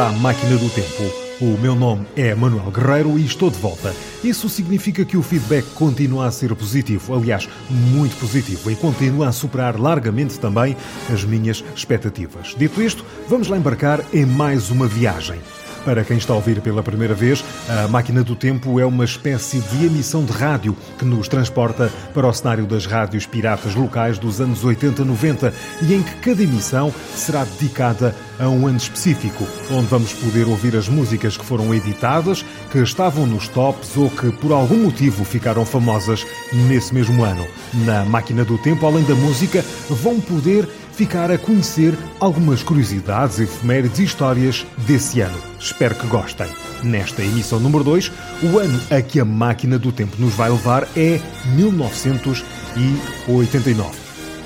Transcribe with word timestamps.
à 0.00 0.12
Máquina 0.12 0.56
do 0.56 0.70
Tempo. 0.70 1.12
O 1.42 1.58
meu 1.58 1.74
nome 1.74 2.06
é 2.16 2.34
Manuel 2.34 2.70
Guerreiro 2.70 3.18
e 3.18 3.24
estou 3.26 3.50
de 3.50 3.58
volta. 3.58 3.94
Isso 4.24 4.48
significa 4.48 5.04
que 5.04 5.16
o 5.16 5.22
feedback 5.22 5.66
continua 5.74 6.26
a 6.26 6.30
ser 6.30 6.54
positivo, 6.54 7.14
aliás, 7.14 7.46
muito 7.68 8.16
positivo, 8.16 8.70
e 8.70 8.76
continua 8.76 9.28
a 9.28 9.32
superar 9.32 9.78
largamente 9.78 10.38
também 10.38 10.74
as 11.12 11.22
minhas 11.24 11.62
expectativas. 11.76 12.54
Dito 12.56 12.80
isto, 12.80 13.04
vamos 13.28 13.48
lá 13.48 13.58
embarcar 13.58 14.02
em 14.12 14.24
mais 14.24 14.70
uma 14.70 14.86
viagem. 14.86 15.38
Para 15.84 16.04
quem 16.04 16.18
está 16.18 16.34
a 16.34 16.36
ouvir 16.36 16.60
pela 16.60 16.82
primeira 16.82 17.14
vez, 17.14 17.42
a 17.68 17.88
Máquina 17.88 18.22
do 18.22 18.36
Tempo 18.36 18.78
é 18.78 18.84
uma 18.84 19.04
espécie 19.04 19.60
de 19.60 19.86
emissão 19.86 20.24
de 20.24 20.32
rádio 20.32 20.76
que 20.98 21.04
nos 21.04 21.26
transporta 21.26 21.90
para 22.12 22.28
o 22.28 22.32
cenário 22.32 22.66
das 22.66 22.84
rádios 22.84 23.24
piratas 23.24 23.74
locais 23.74 24.18
dos 24.18 24.40
anos 24.40 24.62
80-90 24.62 25.52
e 25.82 25.94
em 25.94 26.02
que 26.02 26.14
cada 26.16 26.42
emissão 26.42 26.92
será 27.14 27.44
dedicada 27.44 28.14
a 28.38 28.48
um 28.48 28.66
ano 28.66 28.76
específico, 28.76 29.46
onde 29.70 29.86
vamos 29.86 30.12
poder 30.12 30.46
ouvir 30.48 30.76
as 30.76 30.88
músicas 30.88 31.36
que 31.36 31.44
foram 31.44 31.74
editadas, 31.74 32.44
que 32.70 32.78
estavam 32.78 33.26
nos 33.26 33.48
tops 33.48 33.96
ou 33.96 34.10
que 34.10 34.30
por 34.32 34.52
algum 34.52 34.84
motivo 34.84 35.24
ficaram 35.24 35.64
famosas 35.64 36.26
nesse 36.52 36.94
mesmo 36.94 37.24
ano. 37.24 37.46
Na 37.86 38.04
Máquina 38.04 38.44
do 38.44 38.58
Tempo, 38.58 38.86
além 38.86 39.04
da 39.04 39.14
música, 39.14 39.64
vão 39.88 40.20
poder 40.20 40.68
ficar 40.92 41.30
a 41.30 41.38
conhecer 41.38 41.96
algumas 42.18 42.62
curiosidades, 42.62 43.38
efemérides 43.38 43.98
e 43.98 44.04
histórias 44.04 44.66
desse 44.86 45.20
ano. 45.20 45.38
Espero 45.58 45.94
que 45.94 46.06
gostem. 46.06 46.48
Nesta 46.82 47.22
emissão 47.22 47.60
número 47.60 47.84
2, 47.84 48.10
o 48.42 48.58
ano 48.58 48.80
a 48.90 49.02
que 49.02 49.20
a 49.20 49.24
máquina 49.24 49.78
do 49.78 49.92
tempo 49.92 50.16
nos 50.18 50.34
vai 50.34 50.50
levar 50.50 50.88
é 50.96 51.20
1989. 51.54 53.98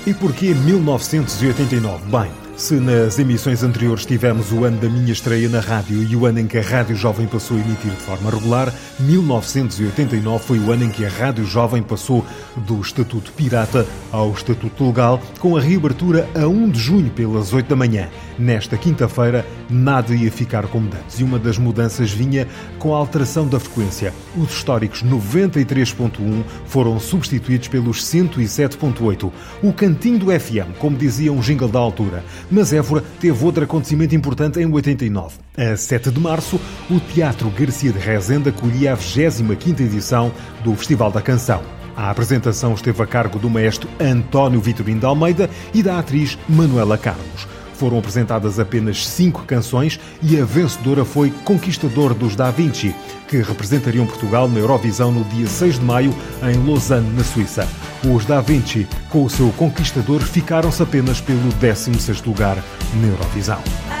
E 0.05 0.13
porquê 0.13 0.53
1989? 0.53 2.05
Bem, 2.05 2.29
se 2.57 2.75
nas 2.75 3.19
emissões 3.19 3.63
anteriores 3.63 4.05
tivemos 4.05 4.51
o 4.51 4.63
ano 4.63 4.77
da 4.77 4.87
minha 4.87 5.11
estreia 5.11 5.49
na 5.49 5.59
rádio 5.59 6.01
e 6.01 6.15
o 6.15 6.25
ano 6.25 6.39
em 6.39 6.47
que 6.47 6.57
a 6.57 6.61
Rádio 6.61 6.95
Jovem 6.95 7.27
passou 7.27 7.57
a 7.57 7.59
emitir 7.59 7.91
de 7.91 7.97
forma 7.97 8.29
regular, 8.29 8.73
1989 8.99 10.43
foi 10.43 10.59
o 10.59 10.71
ano 10.71 10.85
em 10.85 10.89
que 10.89 11.05
a 11.05 11.09
Rádio 11.09 11.45
Jovem 11.45 11.83
passou 11.83 12.25
do 12.55 12.79
Estatuto 12.79 13.33
Pirata 13.33 13.85
ao 14.11 14.31
Estatuto 14.31 14.85
Legal, 14.85 15.21
com 15.39 15.57
a 15.57 15.61
reabertura 15.61 16.29
a 16.33 16.47
1 16.47 16.69
de 16.69 16.79
junho 16.79 17.11
pelas 17.11 17.51
8 17.51 17.67
da 17.67 17.75
manhã. 17.75 18.07
Nesta 18.39 18.77
quinta-feira, 18.77 19.45
nada 19.69 20.13
ia 20.13 20.31
ficar 20.31 20.67
como 20.67 20.87
antes 20.87 21.19
e 21.19 21.23
uma 21.23 21.39
das 21.39 21.57
mudanças 21.57 22.11
vinha 22.11 22.47
com 22.79 22.93
a 22.93 22.97
alteração 22.97 23.47
da 23.47 23.59
frequência. 23.59 24.13
Os 24.37 24.51
históricos 24.51 25.03
93.1 25.03 26.43
foram 26.65 26.99
substituídos 26.99 27.67
pelos 27.67 28.03
107.8. 28.03 29.31
O 29.63 29.73
cantinho 29.73 30.19
do 30.19 30.25
FM, 30.27 30.77
como 30.79 30.97
dizia 30.97 31.33
um 31.33 31.39
jingle 31.39 31.67
da 31.67 31.79
altura. 31.79 32.23
Mas 32.49 32.73
Évora 32.73 33.03
teve 33.19 33.43
outro 33.43 33.63
acontecimento 33.63 34.15
importante 34.15 34.59
em 34.59 34.71
89. 34.71 35.37
A 35.57 35.75
7 35.75 36.11
de 36.11 36.19
março, 36.19 36.59
o 36.89 36.99
Teatro 36.99 37.49
Garcia 37.49 37.91
de 37.91 37.99
Rezende 37.99 38.49
acolhia 38.49 38.93
a 38.93 38.97
25ª 38.97 39.81
edição 39.81 40.31
do 40.63 40.75
Festival 40.75 41.11
da 41.11 41.21
Canção. 41.21 41.61
A 41.95 42.09
apresentação 42.09 42.73
esteve 42.73 43.01
a 43.01 43.07
cargo 43.07 43.39
do 43.39 43.49
maestro 43.49 43.89
António 43.99 44.59
Vitorino 44.59 44.99
de 44.99 45.05
Almeida 45.05 45.49
e 45.73 45.81
da 45.81 45.97
atriz 45.97 46.37
Manuela 46.47 46.97
Carlos. 46.97 47.47
Foram 47.73 47.99
apresentadas 47.99 48.59
apenas 48.59 49.05
cinco 49.05 49.43
canções 49.43 49.99
e 50.21 50.39
a 50.39 50.45
vencedora 50.45 51.03
foi 51.03 51.29
Conquistador 51.43 52.13
dos 52.13 52.35
Da 52.35 52.51
Vinci, 52.51 52.95
que 53.27 53.37
representariam 53.37 54.05
Portugal 54.05 54.47
na 54.47 54.59
Eurovisão 54.59 55.11
no 55.11 55.23
dia 55.25 55.47
6 55.47 55.79
de 55.79 55.85
maio 55.85 56.13
em 56.43 56.67
Lausanne, 56.67 57.09
na 57.13 57.23
Suíça. 57.23 57.67
Os 58.13 58.23
Da 58.23 58.39
Vinci, 58.39 58.87
com 59.09 59.23
o 59.23 59.29
seu 59.29 59.49
Conquistador, 59.53 60.21
ficaram-se 60.21 60.83
apenas 60.83 61.19
pelo 61.19 61.49
16º 61.53 62.27
lugar 62.27 62.55
na 63.01 63.07
Eurovisão. 63.07 63.94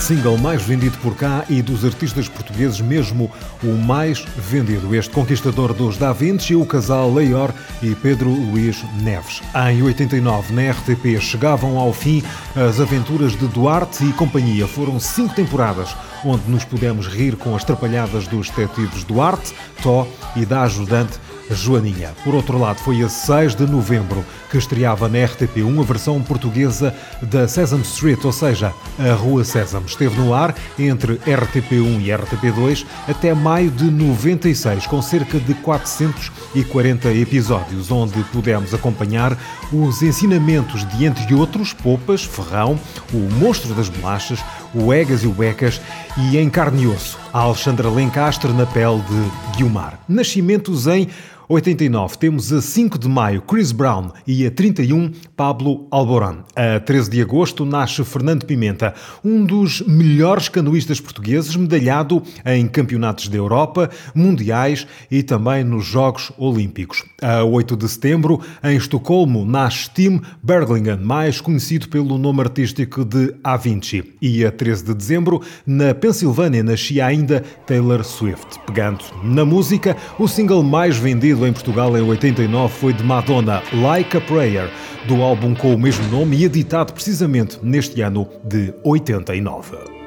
Single 0.00 0.38
mais 0.38 0.62
vendido 0.62 0.96
por 0.98 1.14
cá 1.16 1.44
e 1.48 1.60
dos 1.60 1.84
artistas 1.84 2.28
portugueses, 2.28 2.80
mesmo 2.80 3.30
o 3.62 3.72
mais 3.76 4.24
vendido. 4.36 4.94
Este 4.94 5.12
conquistador 5.12 5.74
dos 5.74 5.96
Da 5.96 6.12
Vinci, 6.12 6.54
o 6.54 6.64
casal 6.64 7.12
Leior 7.12 7.52
e 7.82 7.94
Pedro 7.94 8.30
Luís 8.30 8.84
Neves. 9.02 9.42
Em 9.70 9.82
89, 9.82 10.52
na 10.52 10.70
RTP, 10.70 11.20
chegavam 11.20 11.78
ao 11.78 11.92
fim 11.92 12.22
as 12.54 12.80
aventuras 12.80 13.32
de 13.36 13.46
Duarte 13.48 14.04
e 14.04 14.12
companhia. 14.12 14.66
Foram 14.66 15.00
cinco 15.00 15.34
temporadas 15.34 15.94
onde 16.24 16.48
nos 16.48 16.64
pudemos 16.64 17.06
rir 17.06 17.36
com 17.36 17.54
as 17.54 17.64
trapalhadas 17.64 18.26
dos 18.26 18.50
detetives 18.50 19.04
Duarte, 19.04 19.54
Tó 19.82 20.06
e 20.36 20.44
da 20.44 20.62
ajudante 20.62 21.18
Joaninha. 21.50 22.12
Por 22.24 22.34
outro 22.34 22.58
lado, 22.58 22.78
foi 22.80 23.02
a 23.02 23.08
6 23.08 23.54
de 23.54 23.66
novembro 23.66 24.24
que 24.50 24.58
estreava 24.58 25.08
na 25.08 25.18
RTP1 25.18 25.80
a 25.80 25.84
versão 25.84 26.20
portuguesa 26.22 26.94
da 27.22 27.46
Sesame 27.46 27.82
Street, 27.82 28.24
ou 28.24 28.32
seja, 28.32 28.72
a 28.98 29.12
Rua 29.14 29.44
Sésamo. 29.44 29.86
Esteve 29.86 30.16
no 30.16 30.34
ar 30.34 30.54
entre 30.78 31.16
RTP1 31.16 32.00
e 32.00 32.08
RTP2 32.08 32.86
até 33.06 33.34
maio 33.34 33.70
de 33.70 33.90
96, 33.90 34.86
com 34.86 35.00
cerca 35.02 35.38
de 35.38 35.54
440 35.54 37.12
episódios, 37.12 37.90
onde 37.90 38.22
pudemos 38.24 38.74
acompanhar 38.74 39.36
os 39.72 40.02
ensinamentos 40.02 40.86
de, 40.88 41.04
entre 41.04 41.34
outros, 41.34 41.72
Popas, 41.72 42.24
Ferrão, 42.24 42.78
o 43.12 43.18
Monstro 43.34 43.74
das 43.74 43.88
Bolachas, 43.88 44.40
o 44.74 44.92
Egas 44.92 45.22
e 45.22 45.26
o 45.26 45.32
Becas 45.32 45.80
e 46.16 46.38
em 46.38 46.50
carne 46.50 46.82
e 46.82 46.86
osso, 46.86 47.18
a 47.32 47.40
Alexandra 47.40 47.88
Lencastre 47.88 48.52
na 48.52 48.66
pele 48.66 49.00
de 49.02 49.56
Guilmar. 49.56 49.98
Nascimentos 50.08 50.86
em 50.86 51.08
89 51.48 52.18
temos 52.18 52.52
a 52.52 52.60
5 52.60 52.98
de 52.98 53.08
maio 53.08 53.40
Chris 53.40 53.72
Brown 53.72 54.10
e 54.26 54.44
a 54.44 54.50
31 54.50 55.10
Pablo 55.34 55.86
Alborán. 55.90 56.44
A 56.54 56.78
13 56.78 57.08
de 57.08 57.22
agosto 57.22 57.64
nasce 57.64 58.04
Fernando 58.04 58.44
Pimenta, 58.44 58.94
um 59.24 59.46
dos 59.46 59.80
melhores 59.80 60.50
canoístas 60.50 61.00
portugueses, 61.00 61.56
medalhado 61.56 62.22
em 62.44 62.68
campeonatos 62.68 63.28
da 63.28 63.38
Europa, 63.38 63.88
mundiais 64.14 64.86
e 65.10 65.22
também 65.22 65.64
nos 65.64 65.86
Jogos 65.86 66.30
Olímpicos. 66.36 67.02
A 67.22 67.42
8 67.42 67.78
de 67.78 67.88
setembro, 67.88 68.42
em 68.62 68.76
Estocolmo, 68.76 69.46
nasce 69.46 69.88
Tim 69.94 70.20
Berglingen, 70.42 70.98
mais 70.98 71.40
conhecido 71.40 71.88
pelo 71.88 72.18
nome 72.18 72.42
artístico 72.42 73.06
de 73.06 73.34
A 73.42 73.56
Vinci. 73.56 74.04
E 74.20 74.44
a 74.44 74.52
13 74.52 74.84
de 74.84 74.94
dezembro, 74.94 75.40
na 75.66 75.94
Pensilvânia, 75.94 76.62
nascia 76.62 77.06
ainda 77.06 77.42
Taylor 77.66 78.04
Swift. 78.04 78.58
Pegando 78.66 79.02
na 79.22 79.46
música, 79.46 79.96
o 80.18 80.28
single 80.28 80.62
mais 80.62 80.98
vendido 80.98 81.37
em 81.46 81.52
Portugal 81.52 81.96
em 81.96 82.02
89 82.02 82.74
foi 82.74 82.92
de 82.92 83.02
Madonna, 83.02 83.62
Like 83.72 84.16
a 84.16 84.20
Prayer, 84.20 84.70
do 85.06 85.22
álbum 85.22 85.54
com 85.54 85.74
o 85.74 85.78
mesmo 85.78 86.06
nome 86.08 86.36
e 86.36 86.44
editado 86.44 86.92
precisamente 86.92 87.58
neste 87.62 88.00
ano 88.00 88.28
de 88.44 88.72
89. 88.84 89.97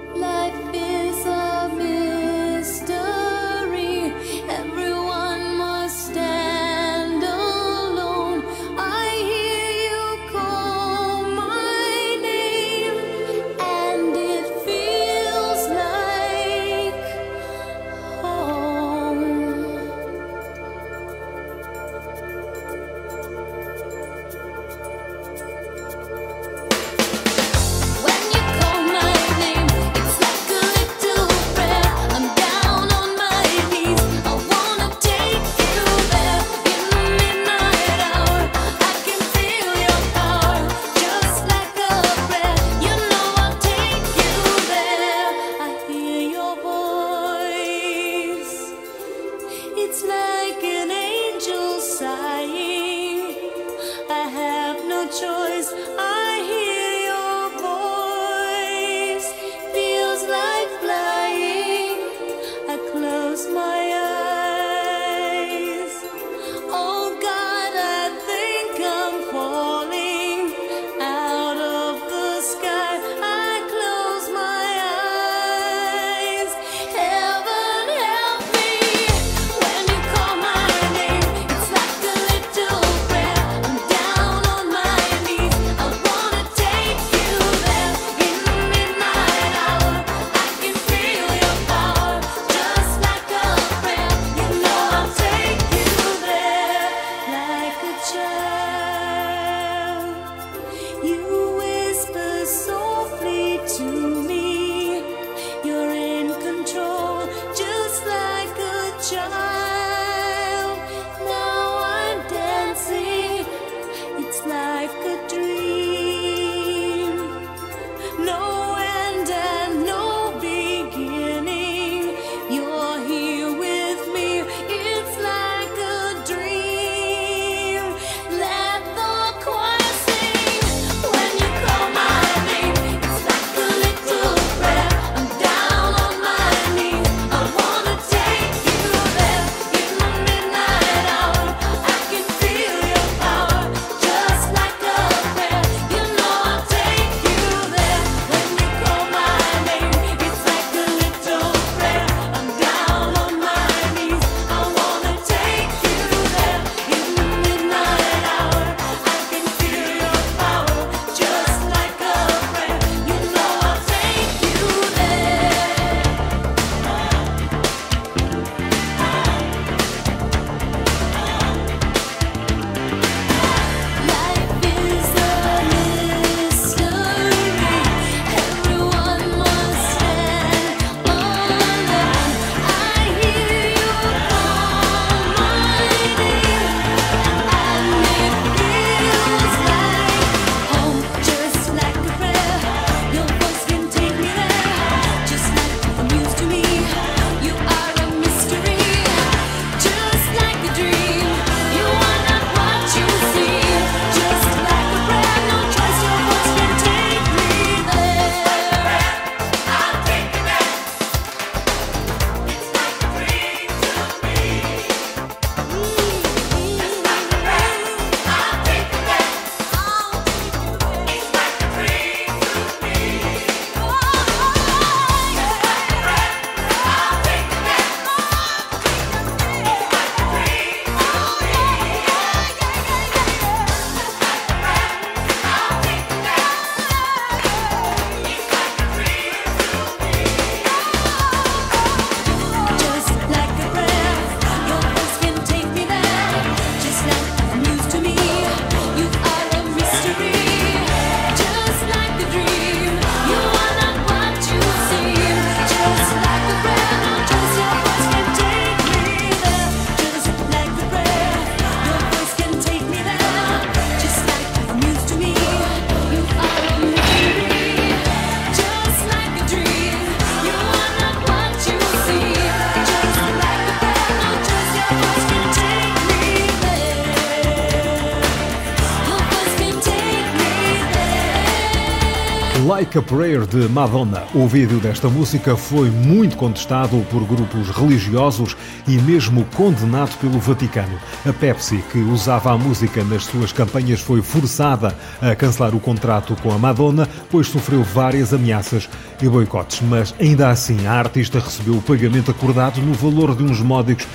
Like 282.92 282.98
a 282.98 283.02
Prayer 283.02 283.46
de 283.46 283.70
Madonna. 283.70 284.24
O 284.34 284.46
vídeo 284.46 284.78
desta 284.78 285.08
música 285.08 285.56
foi 285.56 285.90
muito 285.90 286.36
contestado 286.36 287.00
por 287.10 287.24
grupos 287.24 287.70
religiosos 287.70 288.58
e 288.86 288.98
mesmo 288.98 289.46
condenado 289.56 290.18
pelo 290.18 290.38
Vaticano. 290.40 291.00
A 291.26 291.32
Pepsi, 291.32 291.82
que 291.90 292.00
usava 292.00 292.52
a 292.52 292.58
música 292.58 293.02
nas 293.06 293.24
suas 293.24 293.54
campanhas, 293.54 294.02
foi 294.02 294.22
forçada 294.22 294.94
a 295.22 295.34
cancelar 295.34 295.74
o 295.74 295.80
contrato 295.80 296.36
com 296.44 296.52
a 296.52 296.58
Madonna, 296.58 297.08
pois 297.30 297.48
sofreu 297.48 297.82
várias 297.82 298.34
ameaças 298.34 298.90
e 299.22 299.30
boicotes. 299.30 299.80
Mas 299.88 300.14
ainda 300.20 300.50
assim, 300.50 300.86
a 300.86 300.92
artista 300.92 301.40
recebeu 301.40 301.76
o 301.76 301.82
pagamento 301.82 302.32
acordado 302.32 302.82
no 302.82 302.94
valor 302.94 303.34
de 303.38 303.44
uns 303.44 303.62
módicos 303.62 304.06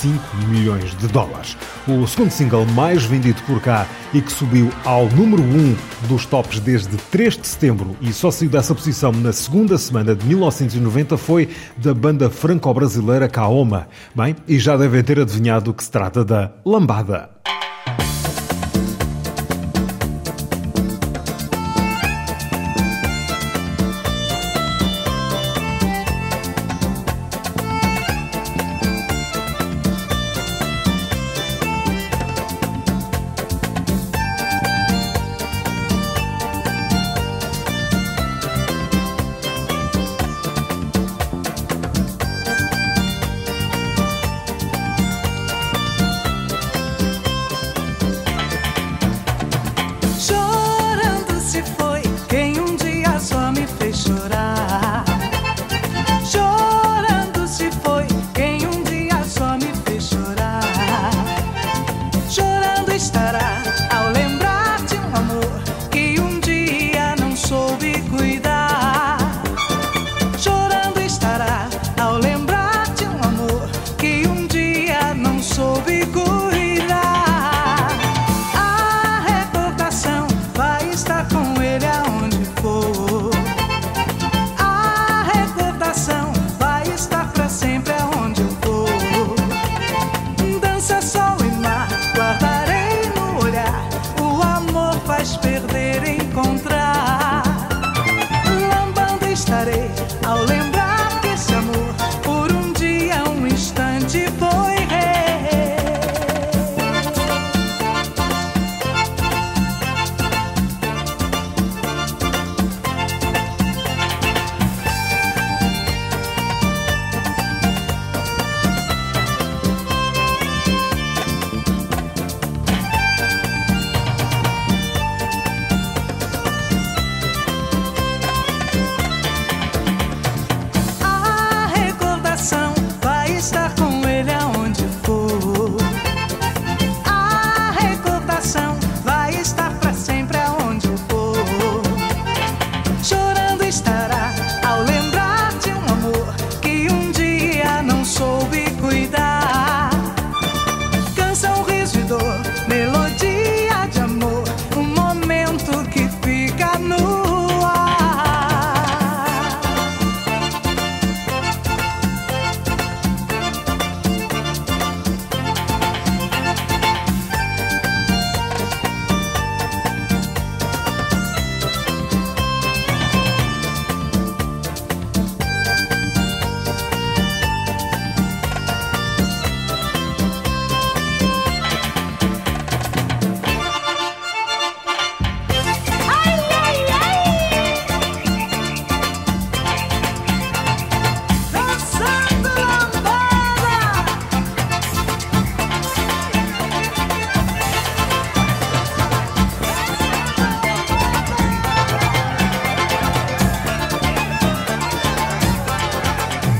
5 0.00 0.36
milhões 0.48 0.94
de 0.98 1.08
dólares. 1.08 1.56
O 1.88 2.06
segundo 2.06 2.30
single 2.30 2.66
mais 2.66 3.04
vendido 3.04 3.40
por 3.42 3.60
cá 3.60 3.86
e 4.12 4.20
que 4.20 4.30
subiu 4.30 4.70
ao 4.84 5.08
número 5.08 5.42
1 5.42 5.76
dos 6.08 6.26
tops 6.26 6.60
desde 6.60 6.96
3 6.96 7.38
de 7.38 7.46
setembro 7.46 7.96
e 8.00 8.12
só 8.12 8.30
saiu 8.30 8.50
dessa 8.50 8.74
posição 8.74 9.10
na 9.12 9.32
segunda 9.32 9.78
semana 9.78 10.14
de 10.14 10.26
1990 10.26 11.16
foi 11.16 11.48
da 11.78 11.94
banda 11.94 12.28
franco-brasileira 12.28 13.28
Kaoma. 13.28 13.88
Bem, 14.14 14.36
e 14.46 14.58
já 14.58 14.76
devem 14.76 15.02
ter 15.02 15.18
adivinhado 15.18 15.72
que 15.72 15.82
se 15.82 15.90
trata 15.90 16.24
da 16.24 16.52
Lambada. 16.64 17.30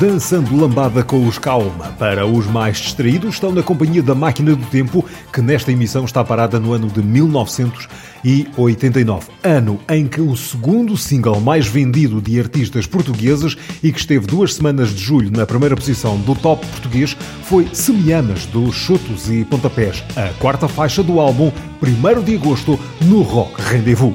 Dançando 0.06 0.56
lambada 0.56 1.02
com 1.02 1.26
os 1.26 1.36
Calma. 1.36 1.86
Para 1.98 2.24
os 2.24 2.46
mais 2.46 2.76
distraídos, 2.76 3.34
estão 3.34 3.50
na 3.50 3.60
companhia 3.60 4.00
da 4.00 4.14
Máquina 4.14 4.54
do 4.54 4.64
Tempo, 4.66 5.04
que 5.32 5.42
nesta 5.42 5.72
emissão 5.72 6.04
está 6.04 6.22
parada 6.22 6.60
no 6.60 6.72
ano 6.72 6.86
de 6.86 7.02
1989. 7.02 9.26
Ano 9.42 9.80
em 9.90 10.06
que 10.06 10.20
o 10.20 10.36
segundo 10.36 10.96
single 10.96 11.40
mais 11.40 11.66
vendido 11.66 12.22
de 12.22 12.38
artistas 12.38 12.86
portugueses 12.86 13.56
e 13.82 13.90
que 13.90 13.98
esteve 13.98 14.28
duas 14.28 14.54
semanas 14.54 14.90
de 14.90 15.02
julho 15.02 15.32
na 15.32 15.44
primeira 15.44 15.74
posição 15.74 16.16
do 16.18 16.36
top 16.36 16.64
português 16.64 17.16
foi 17.42 17.66
Semianas, 17.72 18.46
dos 18.46 18.76
Chutos 18.76 19.28
e 19.28 19.44
Pontapés, 19.44 20.04
a 20.14 20.28
quarta 20.38 20.68
faixa 20.68 21.02
do 21.02 21.18
álbum 21.18 21.50
1 21.82 22.22
de 22.22 22.36
agosto 22.36 22.78
no 23.00 23.22
Rock 23.22 23.60
Rendezvous. 23.60 24.14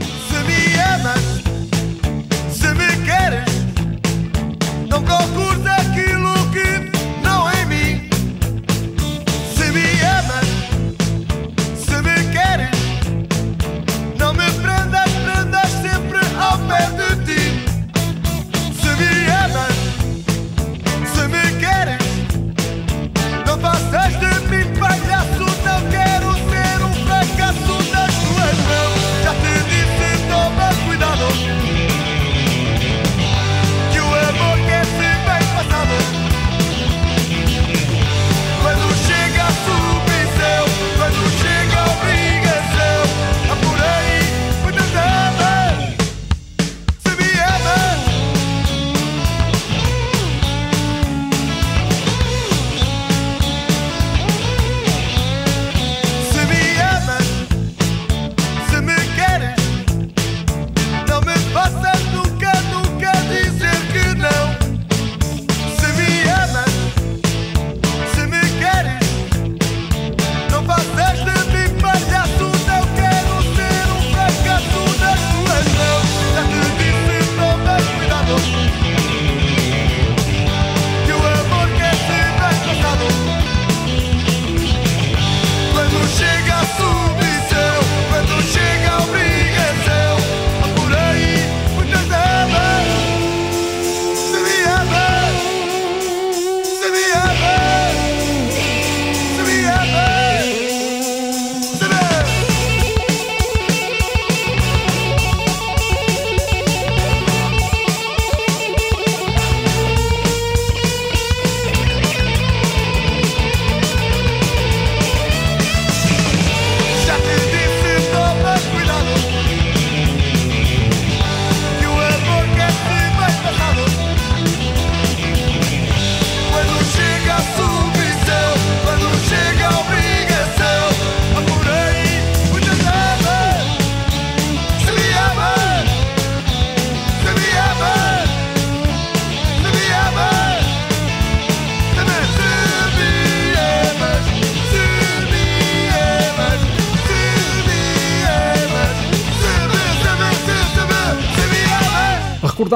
Não 4.90 5.04
procures 5.04 5.41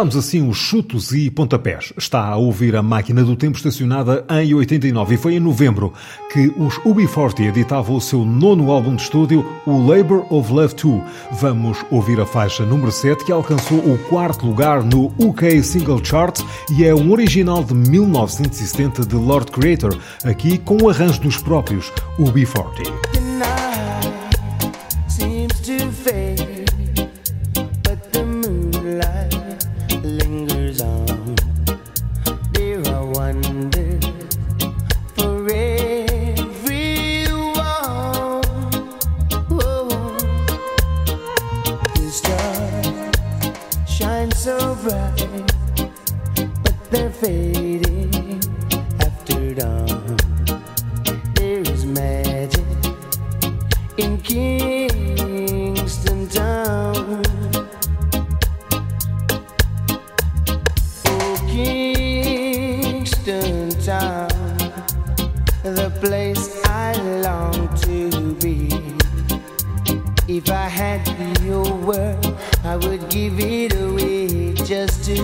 recordamos 0.05 0.15
assim 0.15 0.47
os 0.47 0.57
chutos 0.57 1.11
e 1.11 1.29
pontapés. 1.29 1.91
Está 1.97 2.27
a 2.27 2.35
ouvir 2.35 2.75
a 2.75 2.83
máquina 2.83 3.23
do 3.23 3.35
tempo 3.35 3.57
estacionada 3.57 4.25
em 4.29 4.53
89 4.53 5.15
e 5.15 5.17
foi 5.17 5.35
em 5.35 5.39
novembro 5.39 5.93
que 6.31 6.53
os 6.57 6.75
UB40 6.79 7.39
editavam 7.47 7.95
o 7.95 8.01
seu 8.01 8.23
nono 8.23 8.71
álbum 8.71 8.95
de 8.95 9.01
estúdio, 9.01 9.45
o 9.65 9.85
Labor 9.85 10.25
of 10.31 10.51
Love 10.51 10.75
2. 10.75 11.03
Vamos 11.39 11.77
ouvir 11.89 12.19
a 12.19 12.25
faixa 12.25 12.65
número 12.65 12.91
7 12.91 13.25
que 13.25 13.31
alcançou 13.31 13.79
o 13.79 13.97
quarto 14.09 14.45
lugar 14.45 14.83
no 14.83 15.07
UK 15.17 15.63
Single 15.63 16.03
Chart 16.03 16.39
e 16.71 16.85
é 16.85 16.93
um 16.93 17.11
original 17.11 17.63
de 17.63 17.73
1970 17.73 19.05
de 19.05 19.15
Lord 19.15 19.51
Creator, 19.51 19.97
aqui 20.23 20.57
com 20.57 20.77
o 20.81 20.89
arranjo 20.89 21.21
dos 21.21 21.37
próprios 21.37 21.91
UB40. 22.19 23.14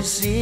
See 0.03 0.40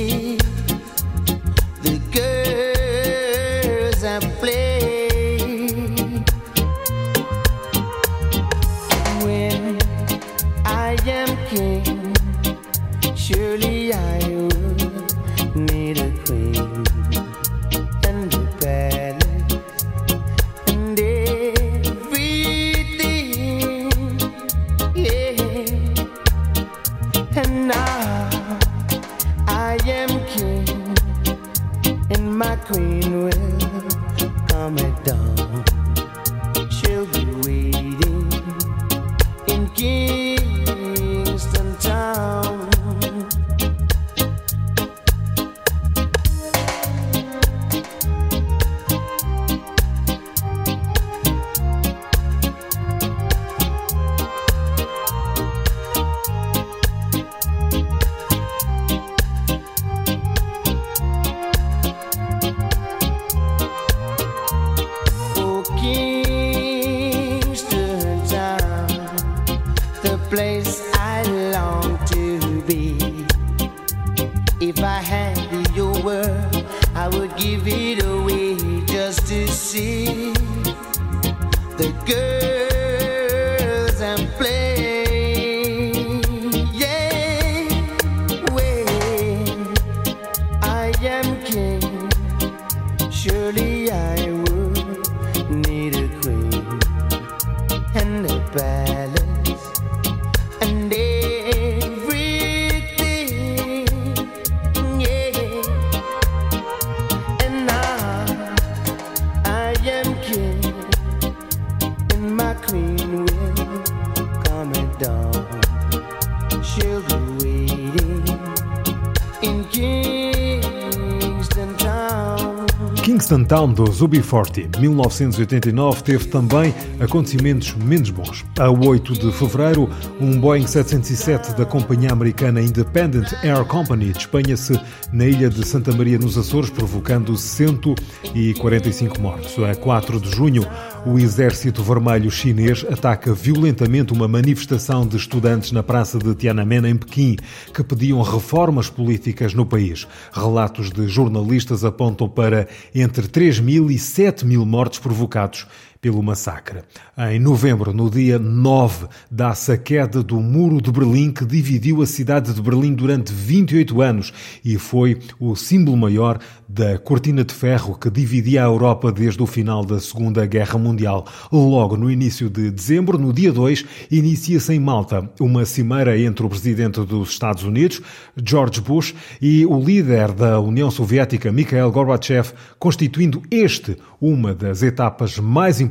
Town 123.50 123.74
dos 123.74 124.00
UB40, 124.04 124.80
1989, 124.80 126.04
teve 126.04 126.26
também 126.26 126.72
acontecimentos 127.00 127.74
menos 127.74 128.12
bons. 128.12 128.46
A 128.60 128.70
8 128.70 129.14
de 129.14 129.32
fevereiro, 129.32 129.90
um 130.22 130.40
Boeing 130.40 130.68
707 130.68 131.56
da 131.56 131.66
companhia 131.66 132.12
americana 132.12 132.62
Independent 132.62 133.34
Air 133.44 133.66
Company 133.66 134.14
despenha-se 134.14 134.80
na 135.12 135.26
ilha 135.26 135.50
de 135.50 135.66
Santa 135.66 135.92
Maria 135.92 136.20
nos 136.20 136.38
Açores, 136.38 136.70
provocando 136.70 137.36
145 137.36 139.20
mortos. 139.20 139.58
A 139.64 139.74
4 139.74 140.22
de 140.22 140.30
junho, 140.30 140.64
o 141.06 141.18
Exército 141.18 141.82
Vermelho 141.82 142.30
Chinês 142.30 142.86
ataca 142.90 143.34
violentamente 143.34 144.12
uma 144.12 144.28
manifestação 144.28 145.08
de 145.08 145.16
estudantes 145.16 145.72
na 145.72 145.82
praça 145.82 146.20
de 146.20 146.36
Tiananmen, 146.36 146.86
em 146.86 146.96
Pequim, 146.96 147.38
que 147.74 147.84
pediam 147.84 148.22
reformas 148.22 148.90
políticas 148.90 149.54
no 149.54 149.66
país. 149.66 150.08
Relatos 150.32 150.92
de 150.92 151.08
jornalistas 151.08 151.86
apontam 151.86 152.28
para 152.28 152.68
entre 152.94 153.28
3 153.28 153.60
mil 153.60 153.90
e 153.90 153.98
7 153.98 154.46
mil 154.46 154.66
mortos 154.66 155.00
provocados 155.00 155.66
pelo 156.02 156.24
massacre. 156.24 156.80
Em 157.18 157.40
novembro, 157.40 157.94
no 157.94 158.10
dia 158.10 158.40
9, 158.40 159.08
dá-se 159.30 159.72
a 159.72 159.78
queda 159.78 160.24
do 160.24 160.40
Muro 160.40 160.82
de 160.82 160.92
Berlim, 160.92 161.32
que 161.32 161.46
dividiu 161.46 162.02
a 162.02 162.06
cidade 162.06 162.54
de 162.54 162.62
Berlim 162.62 162.94
durante 162.94 163.34
28 163.34 164.02
anos 164.02 164.32
e 164.64 164.78
foi 164.78 165.20
o 165.40 165.56
símbolo 165.58 165.98
maior 165.98 166.40
da 166.68 166.98
cortina 166.98 167.44
de 167.44 167.54
ferro 167.54 167.98
que 167.98 168.10
dividia 168.10 168.64
a 168.64 168.68
Europa 168.68 169.12
desde 169.12 169.42
o 169.44 169.46
final 169.46 169.84
da 169.84 170.00
Segunda 170.00 170.46
Guerra 170.46 170.80
Mundial. 170.80 171.26
Logo 171.52 171.98
no 171.98 172.10
início 172.10 172.50
de 172.50 172.72
dezembro, 172.72 173.18
no 173.18 173.34
dia 173.34 173.52
2, 173.52 173.84
inicia-se 174.10 174.74
em 174.74 174.80
Malta 174.80 175.30
uma 175.40 175.66
cimeira 175.66 176.18
entre 176.18 176.46
o 176.46 176.50
presidente 176.50 177.02
dos 177.02 177.32
Estados 177.32 177.64
Unidos, 177.64 178.02
George 178.42 178.80
Bush, 178.80 179.14
e 179.42 179.66
o 179.66 179.80
líder 179.80 180.32
da 180.32 180.60
União 180.62 180.90
Soviética, 180.90 181.52
Mikhail 181.52 181.92
Gorbachev, 181.92 182.54
constituindo 182.78 183.42
este 183.52 183.98
uma 184.22 184.54
das 184.54 184.84
etapas 184.84 185.38
mais 185.40 185.80
importantes 185.80 185.89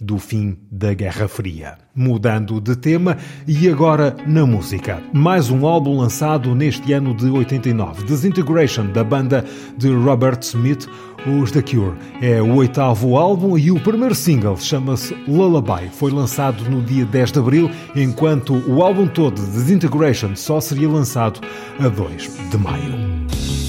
do 0.00 0.18
fim 0.18 0.56
da 0.70 0.94
Guerra 0.94 1.28
Fria. 1.28 1.76
Mudando 1.94 2.60
de 2.60 2.74
tema, 2.76 3.16
e 3.46 3.68
agora 3.68 4.16
na 4.26 4.46
música. 4.46 5.02
Mais 5.12 5.50
um 5.50 5.66
álbum 5.66 5.98
lançado 5.98 6.54
neste 6.54 6.92
ano 6.92 7.14
de 7.14 7.26
89, 7.26 8.04
Disintegration, 8.04 8.86
da 8.86 9.04
banda 9.04 9.44
de 9.76 9.88
Robert 9.92 10.38
Smith, 10.42 10.88
os 11.26 11.50
The 11.50 11.62
Cure. 11.62 11.96
É 12.20 12.40
o 12.40 12.54
oitavo 12.56 13.16
álbum 13.16 13.58
e 13.58 13.70
o 13.70 13.80
primeiro 13.80 14.14
single 14.14 14.56
chama-se 14.56 15.14
Lullaby. 15.26 15.88
Foi 15.92 16.10
lançado 16.10 16.68
no 16.70 16.82
dia 16.82 17.04
10 17.04 17.32
de 17.32 17.38
abril, 17.38 17.70
enquanto 17.94 18.54
o 18.68 18.82
álbum 18.82 19.06
todo, 19.06 19.34
Disintegration, 19.34 20.34
só 20.34 20.60
seria 20.60 20.88
lançado 20.88 21.40
a 21.78 21.88
2 21.88 22.30
de 22.50 22.58
maio. 22.58 23.67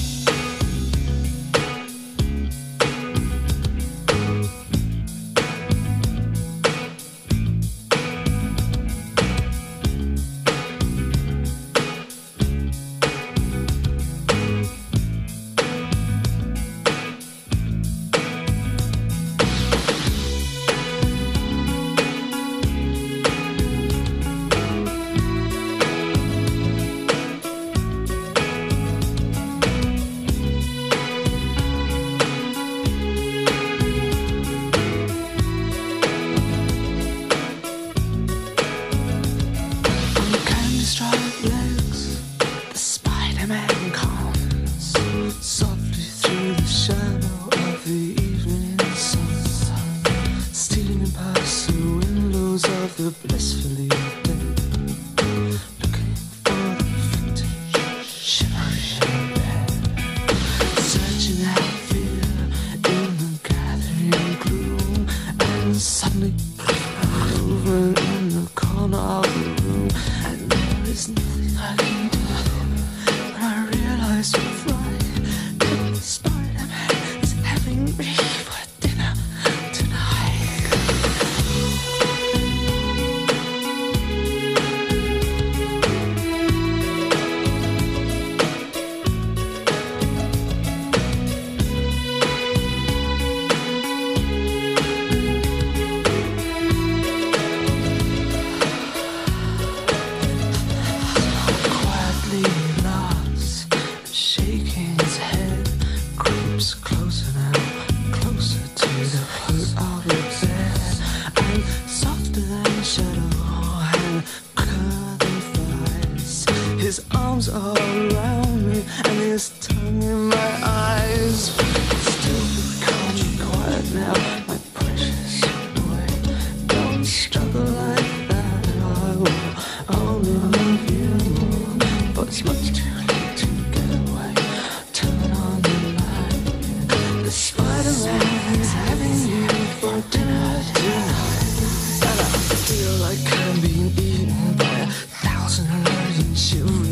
Like 143.10 143.32
I'm 143.32 143.60
being 143.60 143.90
eaten 143.98 144.56
by 144.56 144.64
a 144.64 144.86
thousand 144.86 145.66
raging, 145.66 146.32
shivering 146.36 146.89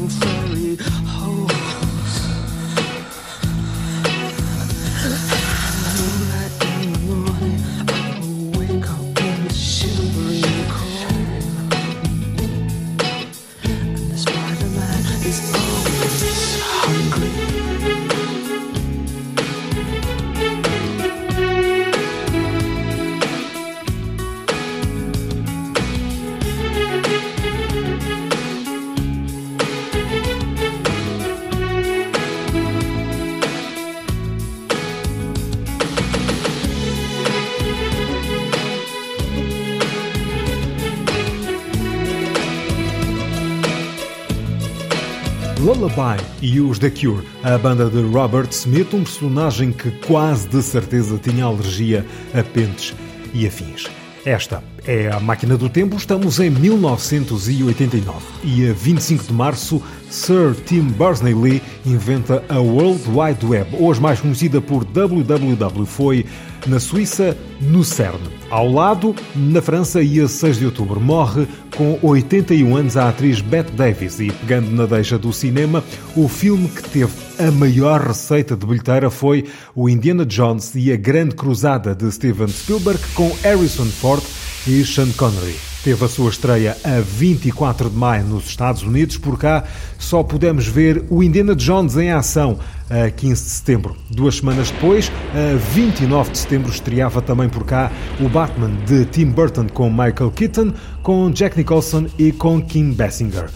os 46.60 46.78
The 46.78 46.90
Cure, 46.90 47.24
a 47.42 47.56
banda 47.58 47.88
de 47.88 48.02
Robert 48.02 48.48
Smith, 48.50 48.92
um 48.94 49.04
personagem 49.04 49.72
que 49.72 49.90
quase 50.06 50.48
de 50.48 50.62
certeza 50.62 51.18
tinha 51.18 51.44
alergia 51.44 52.04
a 52.34 52.42
pentes 52.42 52.94
e 53.32 53.46
afins. 53.46 53.88
Esta 54.24 54.62
é 54.86 55.10
a 55.10 55.20
máquina 55.20 55.56
do 55.56 55.68
tempo, 55.68 55.96
estamos 55.96 56.38
em 56.40 56.50
1989 56.50 58.16
e 58.44 58.68
a 58.68 58.72
25 58.72 59.24
de 59.24 59.32
março, 59.32 59.82
Sir 60.10 60.54
Tim 60.66 60.88
Berners-Lee 60.88 61.62
inventa 61.86 62.42
a 62.48 62.58
World 62.58 63.02
Wide 63.08 63.46
Web, 63.46 63.76
hoje 63.78 64.00
mais 64.00 64.20
conhecida 64.20 64.60
por 64.60 64.84
WWW, 64.84 65.86
foi 65.86 66.26
na 66.66 66.80
Suíça, 66.80 67.36
no 67.60 67.84
CERN. 67.84 68.20
Ao 68.50 68.70
lado, 68.70 69.14
na 69.34 69.62
França, 69.62 70.02
e 70.02 70.20
a 70.20 70.28
6 70.28 70.58
de 70.58 70.66
outubro, 70.66 71.00
morre 71.00 71.46
com 71.78 71.96
81 72.02 72.76
anos 72.76 72.96
a 72.96 73.08
atriz 73.08 73.40
Bette 73.40 73.70
Davis 73.70 74.18
e, 74.18 74.32
pegando 74.32 74.68
na 74.72 74.84
deixa 74.84 75.16
do 75.16 75.32
cinema, 75.32 75.84
o 76.16 76.26
filme 76.26 76.68
que 76.68 76.82
teve 76.82 77.12
a 77.38 77.52
maior 77.52 78.00
receita 78.00 78.56
de 78.56 78.66
bilheteira 78.66 79.08
foi 79.10 79.46
o 79.76 79.88
Indiana 79.88 80.26
Jones 80.26 80.74
e 80.74 80.92
a 80.92 80.96
Grande 80.96 81.36
Cruzada 81.36 81.94
de 81.94 82.10
Steven 82.10 82.48
Spielberg 82.48 83.00
com 83.14 83.30
Harrison 83.44 83.84
Ford 83.84 84.24
e 84.66 84.84
Sean 84.84 85.12
Connery. 85.12 85.54
Teve 85.84 86.04
a 86.04 86.08
sua 86.08 86.30
estreia 86.30 86.76
a 86.82 86.98
24 87.00 87.88
de 87.88 87.96
maio 87.96 88.24
nos 88.24 88.46
Estados 88.46 88.82
Unidos, 88.82 89.16
por 89.16 89.38
cá 89.38 89.62
só 90.00 90.24
pudemos 90.24 90.66
ver 90.66 91.04
o 91.08 91.22
Indiana 91.22 91.54
Jones 91.54 91.96
em 91.96 92.10
ação 92.10 92.58
a 92.90 93.10
15 93.10 93.44
de 93.44 93.50
setembro. 93.50 93.96
Duas 94.10 94.36
semanas 94.36 94.70
depois, 94.70 95.10
a 95.34 95.56
29 95.74 96.30
de 96.30 96.38
setembro, 96.38 96.70
estreava 96.70 97.20
também 97.20 97.48
por 97.48 97.64
cá 97.64 97.90
o 98.20 98.28
Batman 98.28 98.70
de 98.86 99.04
Tim 99.06 99.26
Burton 99.26 99.66
com 99.68 99.90
Michael 99.90 100.30
Keaton, 100.30 100.72
com 101.02 101.30
Jack 101.30 101.56
Nicholson 101.56 102.06
e 102.18 102.32
com 102.32 102.60
Kim 102.60 102.92
Basinger. 102.92 103.50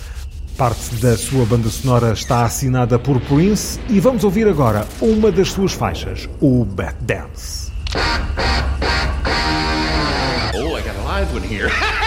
Parte 0.57 0.97
da 0.97 1.17
sua 1.17 1.47
banda 1.47 1.71
sonora 1.71 2.13
está 2.13 2.45
assinada 2.45 2.99
por 2.99 3.21
Prince 3.23 3.81
e 3.89 3.99
vamos 3.99 4.23
ouvir 4.23 4.47
agora 4.47 4.87
uma 5.01 5.33
das 5.33 5.51
suas 5.51 5.73
faixas, 5.73 6.29
o 6.41 6.65
Bat 6.65 6.97
Dance. 7.01 7.73
Oh, 10.55 10.77
I 10.77 10.83
got 10.83 10.97
a 10.97 11.05
live 11.05 11.35
one 11.35 11.43
here. 11.43 11.71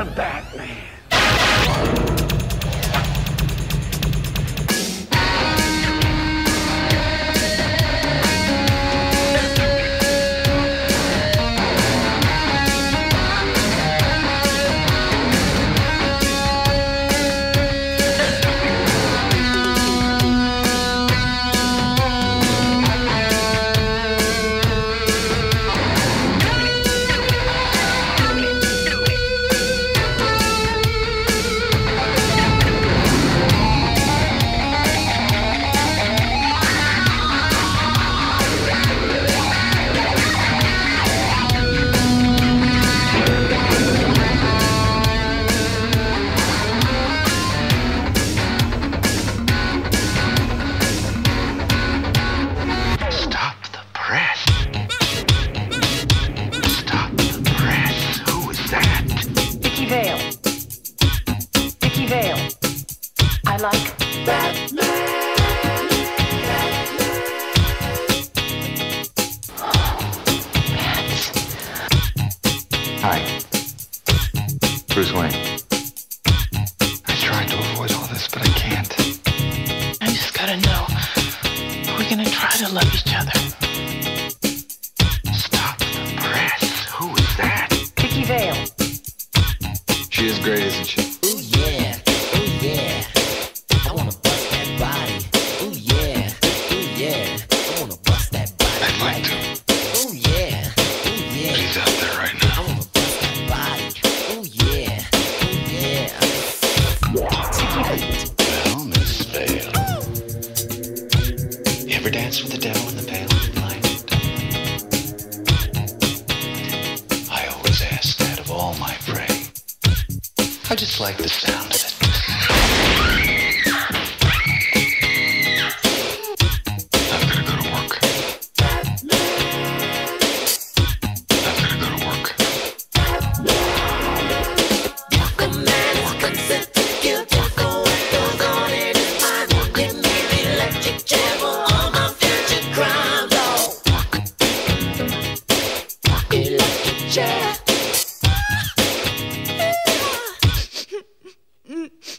The 0.00 0.06
Batman. 0.12 0.39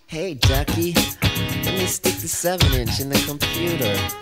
Hey, 0.07 0.33
Ducky. 0.33 0.93
Let 1.63 1.77
me 1.77 1.85
stick 1.85 2.15
the 2.15 2.27
7 2.27 2.73
inch 2.73 2.99
in 2.99 3.07
the 3.07 3.23
computer. 3.25 4.20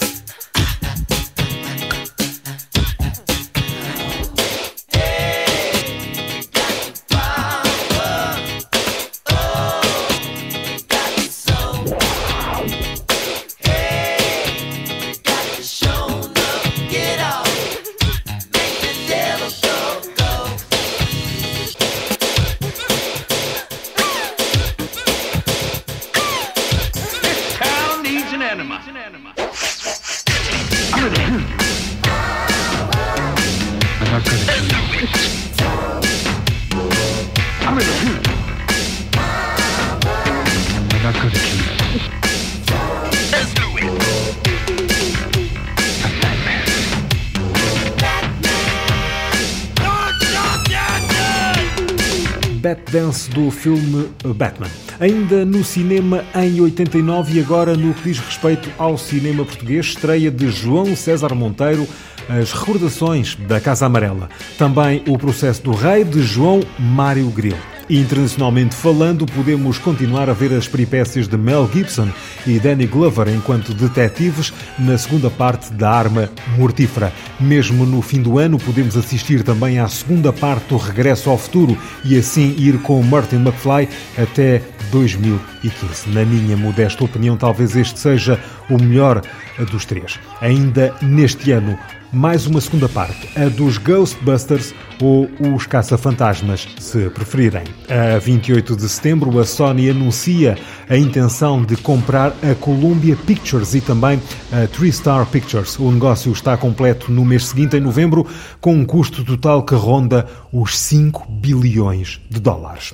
Filme 53.59 54.09
Batman. 54.35 54.69
Ainda 54.99 55.43
no 55.43 55.63
cinema 55.63 56.23
em 56.33 56.61
89 56.61 57.37
e 57.37 57.39
agora 57.41 57.75
no 57.75 57.93
que 57.93 58.03
diz 58.03 58.19
respeito 58.19 58.69
ao 58.77 58.97
cinema 58.97 59.43
português, 59.43 59.87
estreia 59.87 60.31
de 60.31 60.49
João 60.49 60.95
César 60.95 61.35
Monteiro, 61.35 61.85
As 62.29 62.53
Recordações 62.53 63.35
da 63.35 63.59
Casa 63.59 63.85
Amarela. 63.85 64.29
Também 64.57 65.03
O 65.07 65.17
Processo 65.17 65.61
do 65.61 65.71
Rei 65.71 66.03
de 66.05 66.21
João 66.21 66.61
Mário 66.79 67.29
Grilo. 67.29 67.78
Internacionalmente 67.89 68.75
falando, 68.75 69.25
podemos 69.25 69.79
continuar 69.79 70.29
a 70.29 70.33
ver 70.33 70.53
as 70.53 70.67
peripécias 70.67 71.27
de 71.27 71.35
Mel 71.35 71.67
Gibson 71.73 72.07
e 72.45 72.59
Danny 72.59 72.85
Glover 72.85 73.27
enquanto 73.29 73.73
detetives 73.73 74.53
na 74.77 74.95
segunda 74.95 75.27
parte 75.31 75.73
da 75.73 75.89
Arma 75.89 76.29
Mortífera. 76.55 77.11
Mesmo 77.39 77.87
no 77.87 77.99
fim 78.03 78.21
do 78.21 78.37
ano, 78.37 78.59
podemos 78.59 78.95
assistir 78.95 79.41
também 79.41 79.79
à 79.79 79.87
segunda 79.87 80.31
parte 80.31 80.67
do 80.69 80.77
Regresso 80.77 81.31
ao 81.31 81.37
Futuro 81.37 81.75
e 82.05 82.15
assim 82.15 82.53
ir 82.59 82.79
com 82.83 83.01
Martin 83.01 83.37
McFly 83.37 83.89
até 84.15 84.61
2015. 84.91 86.09
Na 86.09 86.23
minha 86.23 86.55
modesta 86.55 87.03
opinião, 87.03 87.37
talvez 87.37 87.75
este 87.75 87.99
seja 87.99 88.39
o 88.69 88.77
melhor 88.77 89.23
dos 89.71 89.85
três. 89.85 90.19
Ainda 90.41 90.93
neste 91.01 91.51
ano, 91.51 91.75
mais 92.11 92.47
uma 92.47 92.59
segunda 92.59 92.89
parte, 92.89 93.29
a 93.39 93.49
dos 93.49 93.77
Ghostbusters 93.77 94.73
ou 95.01 95.29
os 95.55 95.67
Caça-Fantasmas, 95.67 96.67
se 96.79 97.09
preferirem. 97.09 97.63
A 97.87 98.17
28 98.17 98.75
de 98.75 98.89
setembro, 98.89 99.39
a 99.39 99.45
Sony 99.45 99.89
anuncia 99.89 100.57
a 100.89 100.97
intenção 100.97 101.63
de 101.63 101.77
comprar 101.77 102.33
a 102.43 102.55
Columbia 102.55 103.15
Pictures 103.15 103.75
e 103.75 103.81
também 103.81 104.19
a 104.51 104.67
Three 104.67 104.91
Star 104.91 105.25
Pictures. 105.27 105.77
O 105.77 105.91
negócio 105.91 106.31
está 106.31 106.57
completo 106.57 107.11
no 107.11 107.23
mês 107.23 107.45
seguinte, 107.45 107.77
em 107.77 107.81
novembro, 107.81 108.25
com 108.59 108.73
um 108.73 108.85
custo 108.85 109.23
total 109.23 109.63
que 109.63 109.75
ronda 109.75 110.27
os 110.51 110.77
5 110.77 111.31
bilhões 111.31 112.19
de 112.29 112.39
dólares. 112.39 112.93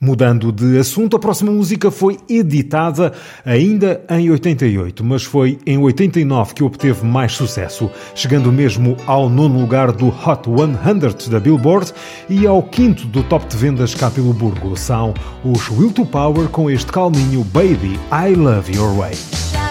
Mudando 0.00 0.50
de 0.50 0.76
assunto, 0.76 1.16
a 1.16 1.20
próxima 1.20 1.52
música 1.52 1.88
foi 1.88 2.18
editada 2.28 3.12
ainda 3.44 4.04
em 4.10 4.28
88, 4.28 5.04
mas 5.04 5.22
foi 5.22 5.56
em 5.64 5.78
89 5.78 6.52
que 6.52 6.64
obteve 6.64 7.06
mais 7.06 7.32
sucesso, 7.32 7.88
chegando 8.12 8.50
mesmo 8.50 8.96
ao 9.06 9.30
nono 9.30 9.60
lugar 9.60 9.92
do 9.92 10.08
Hot 10.08 10.42
100 10.46 11.30
da 11.30 11.38
Billboard 11.38 11.92
e 12.28 12.44
ao 12.44 12.60
quinto 12.60 13.06
do 13.06 13.22
top 13.22 13.46
de 13.46 13.56
vendas 13.56 13.94
cá 13.94 14.10
pelo 14.10 14.34
Burgo. 14.34 14.76
São 14.76 15.14
os 15.44 15.70
Will 15.70 15.92
to 15.92 16.04
Power 16.04 16.48
com 16.48 16.68
este 16.68 16.90
calminho 16.90 17.44
Baby, 17.44 17.98
I 18.10 18.34
Love 18.34 18.76
Your 18.76 18.96
Way. 18.98 19.63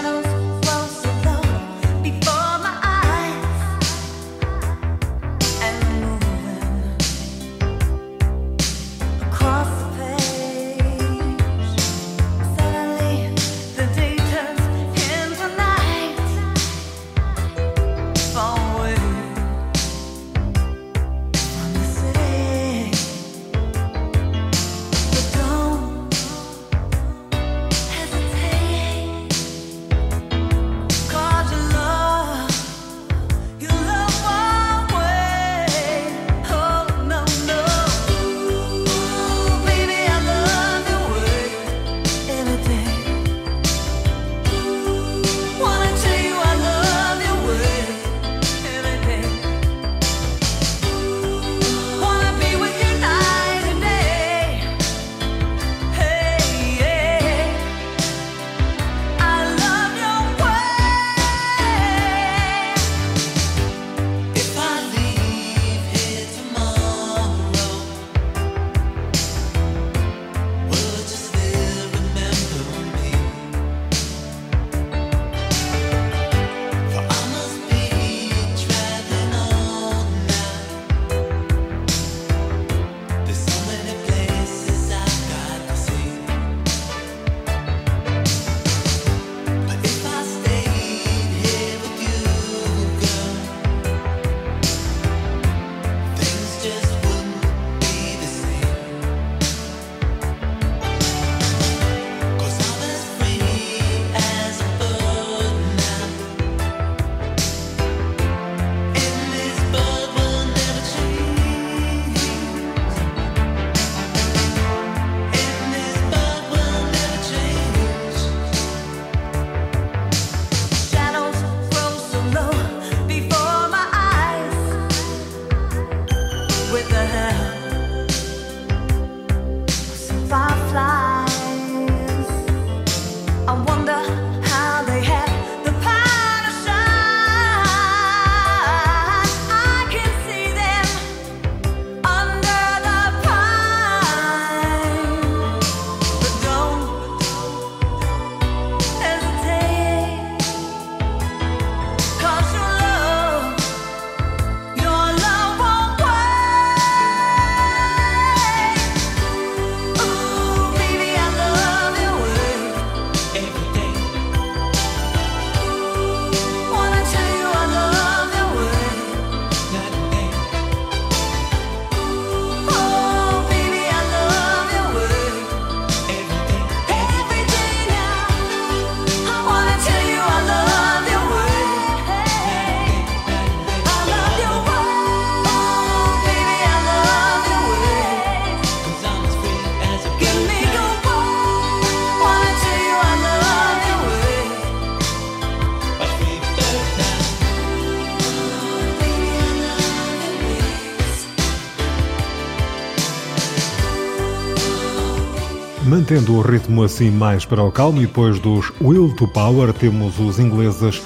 Mantendo 206.14 206.36
o 206.36 206.40
ritmo 206.42 206.84
assim 206.84 207.10
mais 207.10 207.44
para 207.44 207.62
o 207.62 207.72
calmo 207.72 208.00
e 208.00 208.06
depois 208.06 208.38
dos 208.38 208.72
Will 208.80 209.12
to 209.16 209.26
Power 209.26 209.72
temos 209.72 210.18
os 210.20 210.38
ingleses 210.38 211.02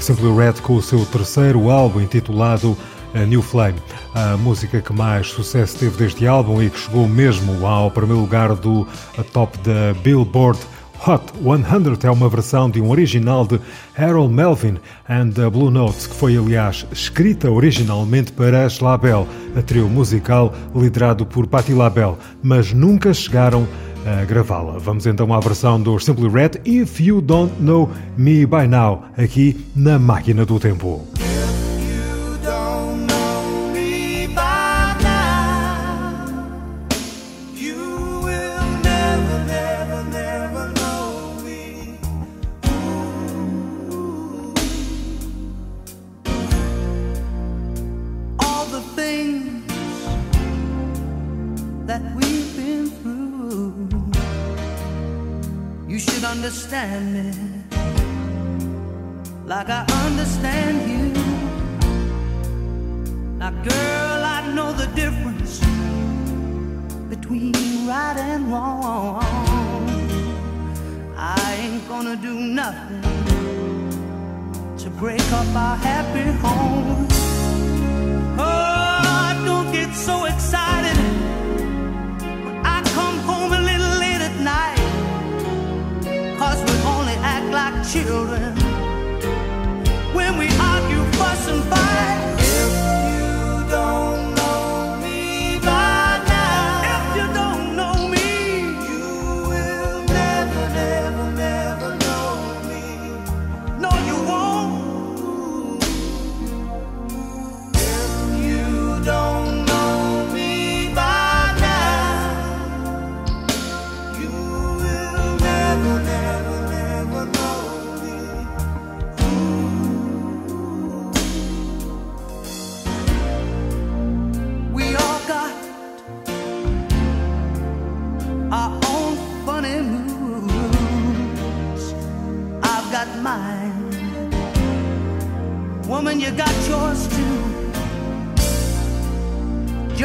Simply 0.00 0.34
Red 0.34 0.54
com 0.62 0.74
o 0.74 0.82
seu 0.82 1.06
terceiro 1.06 1.70
álbum 1.70 2.00
intitulado 2.00 2.76
a 3.14 3.20
New 3.20 3.40
Flame, 3.40 3.78
a 4.14 4.36
música 4.36 4.80
que 4.80 4.92
mais 4.92 5.28
sucesso 5.28 5.78
teve 5.78 5.96
deste 5.96 6.26
álbum 6.26 6.60
e 6.60 6.70
que 6.70 6.78
chegou 6.78 7.06
mesmo 7.06 7.64
ao 7.64 7.88
primeiro 7.90 8.20
lugar 8.20 8.54
do 8.56 8.86
top 9.32 9.56
da 9.58 9.94
Billboard 10.02 10.58
Hot 11.06 11.32
100 11.40 12.08
é 12.08 12.10
uma 12.10 12.28
versão 12.28 12.68
de 12.68 12.80
um 12.80 12.90
original 12.90 13.46
de 13.46 13.60
Harold 13.96 14.34
Melvin 14.34 14.78
and 15.08 15.30
the 15.30 15.48
Blue 15.48 15.70
Notes, 15.70 16.08
que 16.08 16.14
foi, 16.14 16.36
aliás, 16.36 16.84
escrita 16.90 17.48
originalmente 17.50 18.32
para 18.32 18.66
Ash 18.66 18.80
LaBelle, 18.80 19.26
a 19.56 19.62
trio 19.62 19.88
musical 19.88 20.52
liderado 20.74 21.24
por 21.24 21.46
Patti 21.46 21.72
LaBelle, 21.72 22.16
mas 22.42 22.72
nunca 22.72 23.14
chegaram 23.14 23.66
a 23.87 23.87
gravá-la. 24.26 24.78
Vamos 24.78 25.06
então 25.06 25.32
à 25.32 25.40
versão 25.40 25.80
do 25.80 25.98
Simply 25.98 26.28
Red 26.28 26.60
If 26.64 27.00
You 27.00 27.20
Don't 27.20 27.52
Know 27.60 27.90
Me 28.16 28.46
By 28.46 28.66
Now, 28.68 29.02
aqui 29.16 29.56
na 29.74 29.98
Máquina 29.98 30.44
do 30.44 30.58
Tempo. 30.58 31.17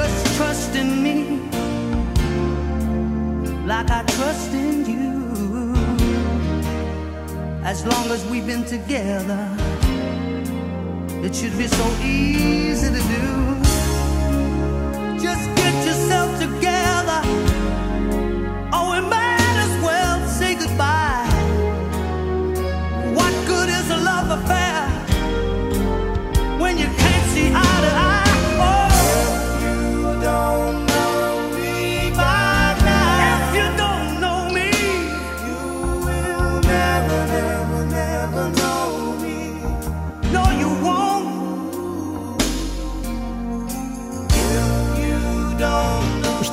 Just 0.04 0.36
trust 0.36 0.76
in 0.76 1.02
me 1.02 1.40
like 3.66 3.90
I 3.90 4.04
trust 4.04 4.52
in 4.52 4.86
you. 4.86 5.74
As 7.64 7.86
long 7.86 8.12
as 8.12 8.26
we've 8.26 8.46
been 8.46 8.66
together, 8.66 9.48
it 11.26 11.34
should 11.34 11.58
be 11.58 11.68
so 11.68 11.86
easy 12.04 12.90
to 12.90 13.02
do. 13.16 13.43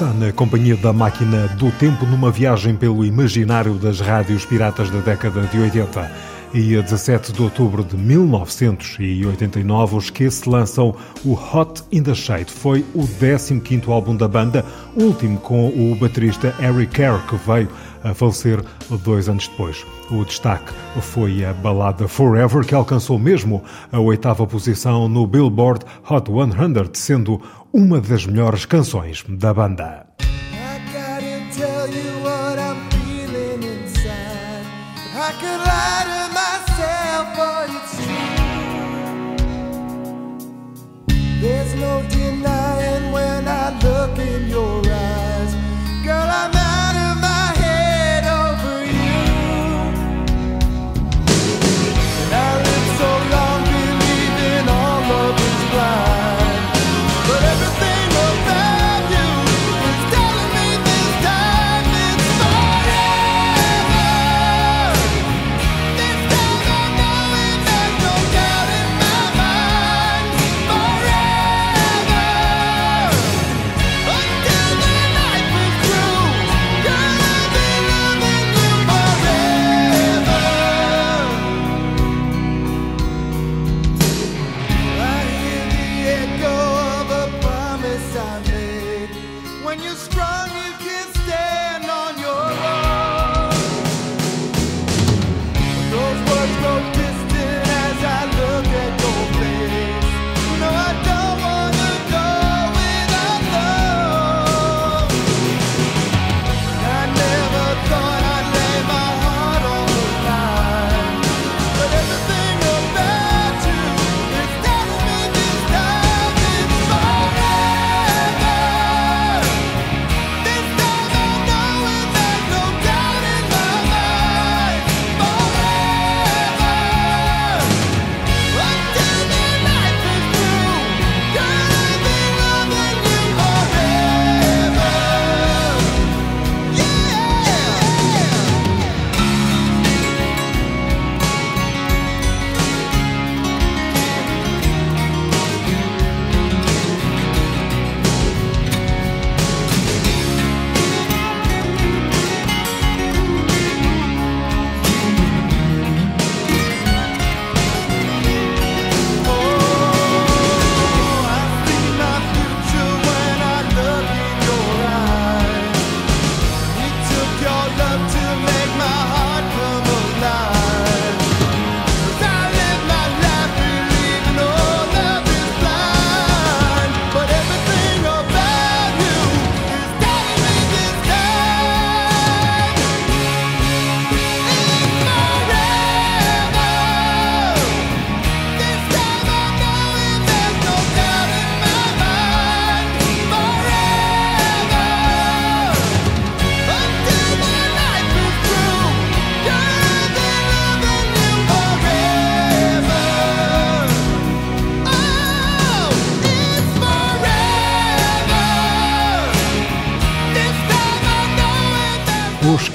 Está 0.01 0.15
na 0.15 0.33
companhia 0.33 0.79
da 0.79 0.95
máquina 0.95 1.47
do 1.59 1.71
tempo 1.73 2.07
numa 2.07 2.31
viagem 2.31 2.75
pelo 2.75 3.05
imaginário 3.05 3.75
das 3.75 4.01
rádios 4.01 4.47
piratas 4.47 4.89
da 4.89 5.01
década 5.01 5.43
de 5.43 5.59
80. 5.59 6.11
E 6.55 6.75
a 6.75 6.81
17 6.81 7.33
de 7.33 7.43
outubro 7.43 7.85
de 7.85 7.99
1989, 7.99 9.97
os 9.97 10.09
que 10.09 10.31
se 10.31 10.49
lançam 10.49 10.97
o 11.23 11.35
Hot 11.35 11.83
in 11.93 12.03
the 12.03 12.15
Shade. 12.15 12.51
Foi 12.51 12.83
o 12.95 13.03
15º 13.03 13.89
álbum 13.91 14.17
da 14.17 14.27
banda, 14.27 14.65
último 14.97 15.39
com 15.39 15.69
o 15.69 15.95
baterista 15.95 16.55
Eric 16.59 16.99
Carr, 16.99 17.25
que 17.27 17.37
veio 17.37 17.69
a 18.03 18.15
falecer 18.15 18.65
dois 19.05 19.29
anos 19.29 19.49
depois. 19.49 19.85
O 20.11 20.25
destaque 20.25 20.73
foi 21.01 21.45
a 21.45 21.53
balada 21.53 22.09
Forever, 22.09 22.65
que 22.65 22.75
alcançou 22.75 23.19
mesmo 23.19 23.63
a 23.93 24.01
oitava 24.01 24.47
posição 24.47 25.09
no 25.09 25.27
Billboard 25.27 25.85
Hot 26.09 26.27
100, 26.27 26.91
sendo 26.95 27.41
uma 27.73 28.01
das 28.01 28.27
melhores 28.27 28.65
canções 28.65 29.25
da 29.29 29.55
banda. 29.55 30.07
I 41.61 41.83
gotta 41.83 42.20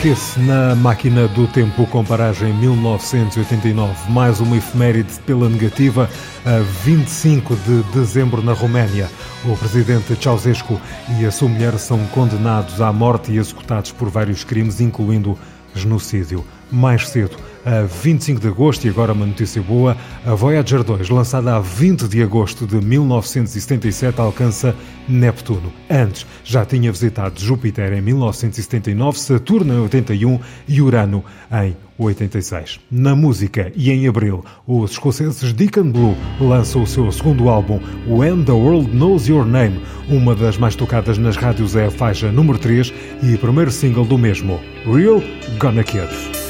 Esquece 0.06 0.40
na 0.42 0.76
Máquina 0.76 1.28
do 1.28 1.48
Tempo 1.48 1.88
com 1.88 2.06
paragem 2.06 2.54
1989, 2.54 4.12
mais 4.12 4.40
uma 4.40 4.56
efeméride 4.56 5.20
pela 5.26 5.50
negativa, 5.50 6.08
a 6.46 6.60
25 6.84 7.56
de 7.56 7.82
dezembro 7.92 8.40
na 8.44 8.54
Roménia. 8.54 9.10
O 9.44 9.58
presidente 9.58 10.16
Ceausescu 10.16 10.80
e 11.20 11.26
a 11.26 11.32
sua 11.32 11.50
mulher 11.50 11.80
são 11.80 12.06
condenados 12.10 12.82
à 12.82 12.94
morte 12.94 13.32
e 13.32 13.40
executados 13.40 13.92
por 13.94 14.08
vários 14.08 14.44
crimes, 14.44 14.80
incluindo 14.80 15.36
genocídio. 15.74 16.46
Mais 16.72 17.08
cedo, 17.10 17.38
a 17.66 17.82
25 17.82 18.40
de 18.40 18.48
agosto, 18.48 18.86
e 18.86 18.90
agora 18.90 19.14
uma 19.14 19.26
notícia 19.26 19.62
boa, 19.62 19.98
a 20.26 20.36
Voyager 20.36 20.84
2, 20.84 21.10
lançada 21.10 21.56
a 21.56 21.60
20 21.60 22.08
de 22.08 22.22
agosto 22.22 22.68
de 22.68 22.76
1977, 22.76 24.22
alcança 24.22 24.76
Neptuno. 25.08 25.74
Antes, 25.90 26.26
já 26.44 26.64
tinha 26.64 26.92
visitado 26.92 27.40
Júpiter 27.40 27.94
em 27.94 28.02
1979, 28.02 29.20
Saturno 29.20 29.74
em 29.74 29.80
81 29.80 30.40
e 30.68 30.82
Urano 30.82 31.24
em 31.52 31.76
86. 31.98 32.80
Na 32.92 33.16
música 33.16 33.72
e 33.76 33.90
em 33.92 34.08
abril, 34.08 34.44
os 34.68 34.92
escoceses 34.92 35.54
Deacon 35.54 35.92
Blue 35.92 36.16
lançam 36.40 36.84
o 36.84 36.88
seu 36.88 37.12
segundo 37.12 37.50
álbum, 37.50 37.80
When 38.08 38.44
the 38.44 38.52
World 38.52 38.96
Knows 38.96 39.28
Your 39.28 39.46
Name. 39.46 39.82
Uma 40.08 40.36
das 40.36 40.58
mais 40.58 40.76
tocadas 40.76 41.18
nas 41.18 41.36
rádios 41.36 41.76
é 41.76 41.86
a 41.86 41.92
faixa 41.92 42.32
número 42.32 42.60
3 42.60 42.94
e 43.24 43.38
primeiro 43.38 43.72
single 43.72 44.06
do 44.06 44.18
mesmo, 44.18 44.60
Real 44.86 45.22
Gonna 45.58 45.84
Kid. 45.84 46.45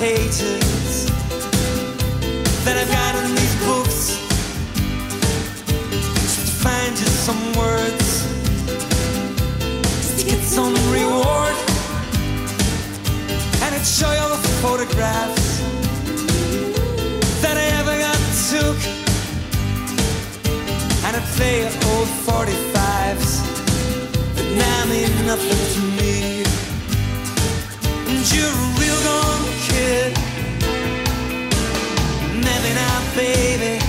Pages 0.00 1.04
that 2.64 2.74
I've 2.80 2.88
got 2.88 3.16
in 3.22 3.34
these 3.36 3.56
books 3.66 4.16
just 6.22 6.40
to 6.40 6.46
find 6.64 6.96
just 6.96 7.26
some 7.28 7.42
words. 7.52 8.08
Just 10.00 10.20
to 10.20 10.24
get 10.24 10.42
some 10.42 10.72
reward. 10.90 11.54
And 13.60 13.74
I'd 13.76 13.84
show 13.84 14.10
you 14.10 14.20
all 14.24 14.30
the 14.30 14.44
photographs 14.64 15.60
that 17.42 17.56
I 17.60 17.66
ever 17.80 17.94
got 18.06 18.20
took. 18.48 18.80
And 21.04 21.12
I'd 21.18 21.28
play 21.36 21.64
old 21.92 22.08
45s 22.24 23.32
that 24.34 24.48
now 24.64 24.80
mean 24.92 25.12
nothing 25.26 25.62
to 25.74 25.80
me. 26.00 26.42
And 28.08 28.20
you're 28.32 28.48
a 28.48 28.80
real 28.80 29.00
gone 29.04 29.49
kid. 29.70 30.12
Maybe 32.44 32.74
not, 32.74 33.02
baby. 33.16 33.79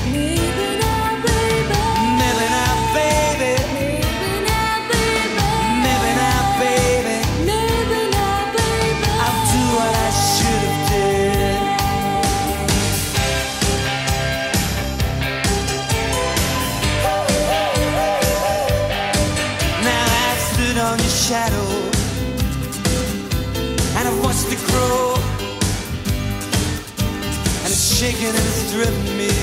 It's 28.24 28.61
and 28.61 28.72
driven 28.72 29.17
me. 29.17 29.34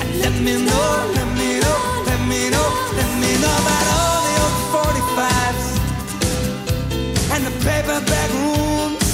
And 0.00 0.10
let 0.20 0.34
me 0.42 0.54
know, 0.68 0.88
let 1.14 1.28
me 1.38 1.60
know, 1.60 1.78
let 2.04 2.20
me 2.28 2.50
know, 2.50 2.68
let 3.00 3.10
me 3.22 3.30
know 3.42 3.54
about 3.62 3.86
all 3.96 4.20
the 4.28 4.34
old 4.44 4.56
45s 4.74 5.66
and 7.32 7.42
the 7.48 7.54
paperback 7.64 8.30
rooms. 8.44 9.08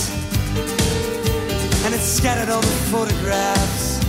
And 1.84 1.94
it's 1.94 2.10
scattered 2.18 2.50
the 2.62 2.76
photographs 2.90 4.00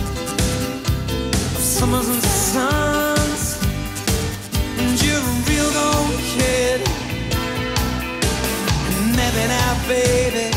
of 1.56 1.62
summers 1.62 2.08
and 2.08 2.22
suns. 2.22 3.42
And 4.78 4.90
you're 5.02 5.18
a 5.18 5.42
real 5.48 5.70
gone 5.78 6.16
kid. 6.34 6.80
Maybe 9.16 9.42
not, 9.48 9.76
baby. 9.86 10.51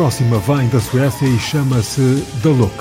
Próxima 0.00 0.38
vem 0.38 0.66
da 0.68 0.80
Suécia 0.80 1.28
e 1.28 1.38
chama-se 1.38 2.24
The 2.42 2.48
Look, 2.48 2.72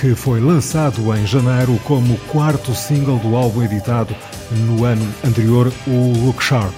que 0.00 0.14
foi 0.14 0.40
lançado 0.40 1.14
em 1.14 1.26
janeiro 1.26 1.78
como 1.84 2.16
quarto 2.28 2.74
single 2.74 3.18
do 3.18 3.36
álbum 3.36 3.62
editado 3.62 4.16
no 4.50 4.86
ano 4.86 5.06
anterior, 5.22 5.70
o 5.86 6.14
Look 6.24 6.42
Sharp. 6.42 6.72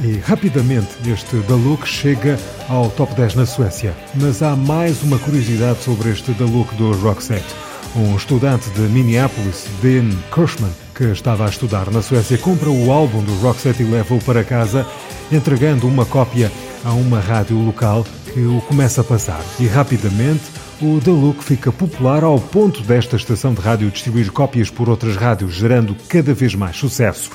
E 0.00 0.18
rapidamente 0.18 0.86
este 1.04 1.36
The 1.48 1.52
Look 1.52 1.84
chega 1.84 2.38
ao 2.68 2.88
top 2.90 3.12
10 3.16 3.34
na 3.34 3.44
Suécia. 3.44 3.92
Mas 4.14 4.40
há 4.40 4.54
mais 4.54 5.02
uma 5.02 5.18
curiosidade 5.18 5.82
sobre 5.82 6.10
este 6.10 6.32
The 6.32 6.44
Look 6.44 6.72
do 6.76 6.92
Roxette. 6.92 7.56
Um 7.96 8.14
estudante 8.14 8.70
de 8.70 8.82
Minneapolis, 8.82 9.66
Dean 9.82 10.10
Kirschman, 10.32 10.70
que 10.94 11.06
estava 11.06 11.46
a 11.46 11.48
estudar 11.48 11.90
na 11.90 12.02
Suécia, 12.02 12.38
compra 12.38 12.70
o 12.70 12.92
álbum 12.92 13.20
do 13.20 13.34
Roxette 13.40 13.82
e 13.82 13.86
leva-o 13.86 14.22
para 14.22 14.44
casa, 14.44 14.86
entregando 15.32 15.88
uma 15.88 16.06
cópia 16.06 16.52
a 16.84 16.92
uma 16.92 17.18
rádio 17.18 17.58
local 17.58 18.06
que 18.34 18.40
o 18.40 18.60
começa 18.62 19.00
a 19.00 19.04
passar. 19.04 19.40
E 19.60 19.66
rapidamente 19.68 20.42
o 20.82 21.00
The 21.00 21.10
Look 21.12 21.42
fica 21.42 21.70
popular 21.70 22.24
ao 22.24 22.38
ponto 22.40 22.82
desta 22.82 23.14
estação 23.14 23.54
de 23.54 23.60
rádio 23.60 23.90
distribuir 23.90 24.32
cópias 24.32 24.68
por 24.68 24.88
outras 24.88 25.14
rádios, 25.16 25.54
gerando 25.54 25.96
cada 26.08 26.34
vez 26.34 26.52
mais 26.56 26.76
sucesso. 26.76 27.30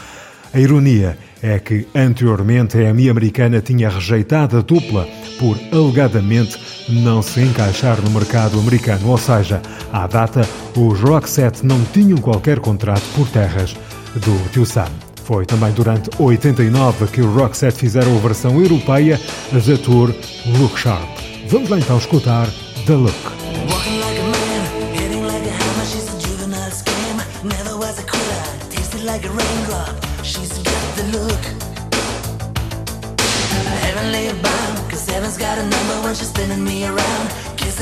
A 0.54 0.60
ironia 0.60 1.18
é 1.42 1.58
que 1.58 1.88
anteriormente 1.96 2.78
a 2.78 2.90
EMI 2.90 3.10
americana 3.10 3.62
tinha 3.62 3.90
rejeitado 3.90 4.58
a 4.58 4.62
dupla 4.62 5.08
por 5.40 5.58
alegadamente 5.72 6.60
não 6.90 7.22
se 7.22 7.40
encaixar 7.42 8.02
no 8.02 8.10
mercado 8.10 8.60
americano, 8.60 9.08
ou 9.08 9.18
seja, 9.18 9.62
à 9.94 10.06
data 10.06 10.42
os 10.76 11.00
Roxette 11.00 11.66
não 11.66 11.82
tinham 11.94 12.18
qualquer 12.18 12.60
contrato 12.60 13.04
por 13.16 13.28
terras 13.30 13.74
do 14.16 14.52
Tio 14.52 14.66
Sam. 14.66 15.09
Foi 15.30 15.46
também 15.46 15.72
durante 15.74 16.10
89 16.18 17.06
que 17.06 17.22
o 17.22 17.32
Roxette 17.32 17.78
fizeram 17.78 18.18
a 18.18 18.20
versão 18.20 18.60
europeia 18.60 19.22
da 19.52 19.78
tour 19.78 20.12
Look 20.58 20.76
Sharp. 20.76 21.08
Vamos 21.48 21.70
lá 21.70 21.78
então 21.78 22.00
escutar 22.00 22.50
The 22.88 22.96
Look. 22.96 23.14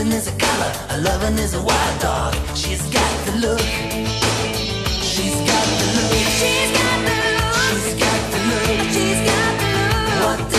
Is 0.10 0.28
a 0.28 0.32
color, 0.32 0.72
a 0.90 0.98
loving 1.02 1.38
is 1.38 1.54
a 1.54 1.62
wild 1.62 2.00
dog. 2.00 2.34
She's 2.56 2.82
got 2.94 3.26
the 3.26 3.34
look. 3.46 3.60
She's 5.02 5.36
got 5.36 5.66
the 5.80 5.88
look. 5.98 6.18
She's 6.40 6.72
got 6.72 6.97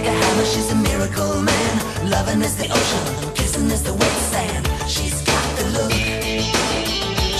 like 0.00 0.08
a 0.08 0.16
hammer. 0.24 0.44
She's 0.44 0.70
a 0.72 0.76
miracle 0.76 1.42
man. 1.42 2.10
Loving 2.10 2.40
is 2.42 2.56
the 2.56 2.68
ocean, 2.72 3.34
kissing 3.34 3.70
is 3.70 3.82
the 3.82 3.92
wet 3.92 4.16
sand. 4.32 4.64
She's 4.88 5.20
got 5.22 5.46
the 5.58 5.64
look. 5.76 5.92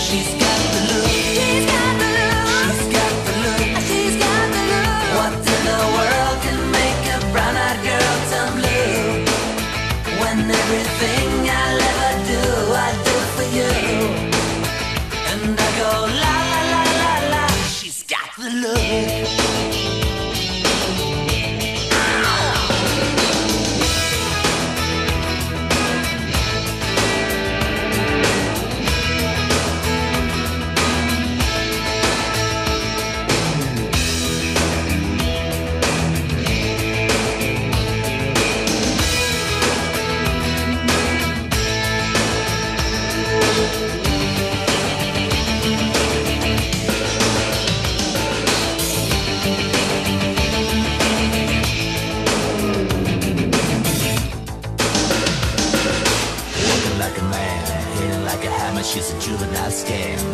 She's 0.05 0.31
got 0.43 0.59
the 0.73 0.81
look. 0.91 1.09
She's 1.09 1.65
got 1.73 1.91
the 2.01 2.07
look. 2.13 2.45
She's 2.53 2.87
got 2.95 3.13
the 3.27 3.33
look. 3.43 3.61
She's 3.87 4.15
got 4.23 4.45
the 4.55 4.61
look. 4.71 4.89
What 5.17 5.33
in 5.53 5.61
the 5.71 5.81
world 5.95 6.37
can 6.45 6.59
make 6.77 7.01
a 7.15 7.19
brown-eyed 7.33 7.79
girl 7.85 8.00
scam. 59.71 60.30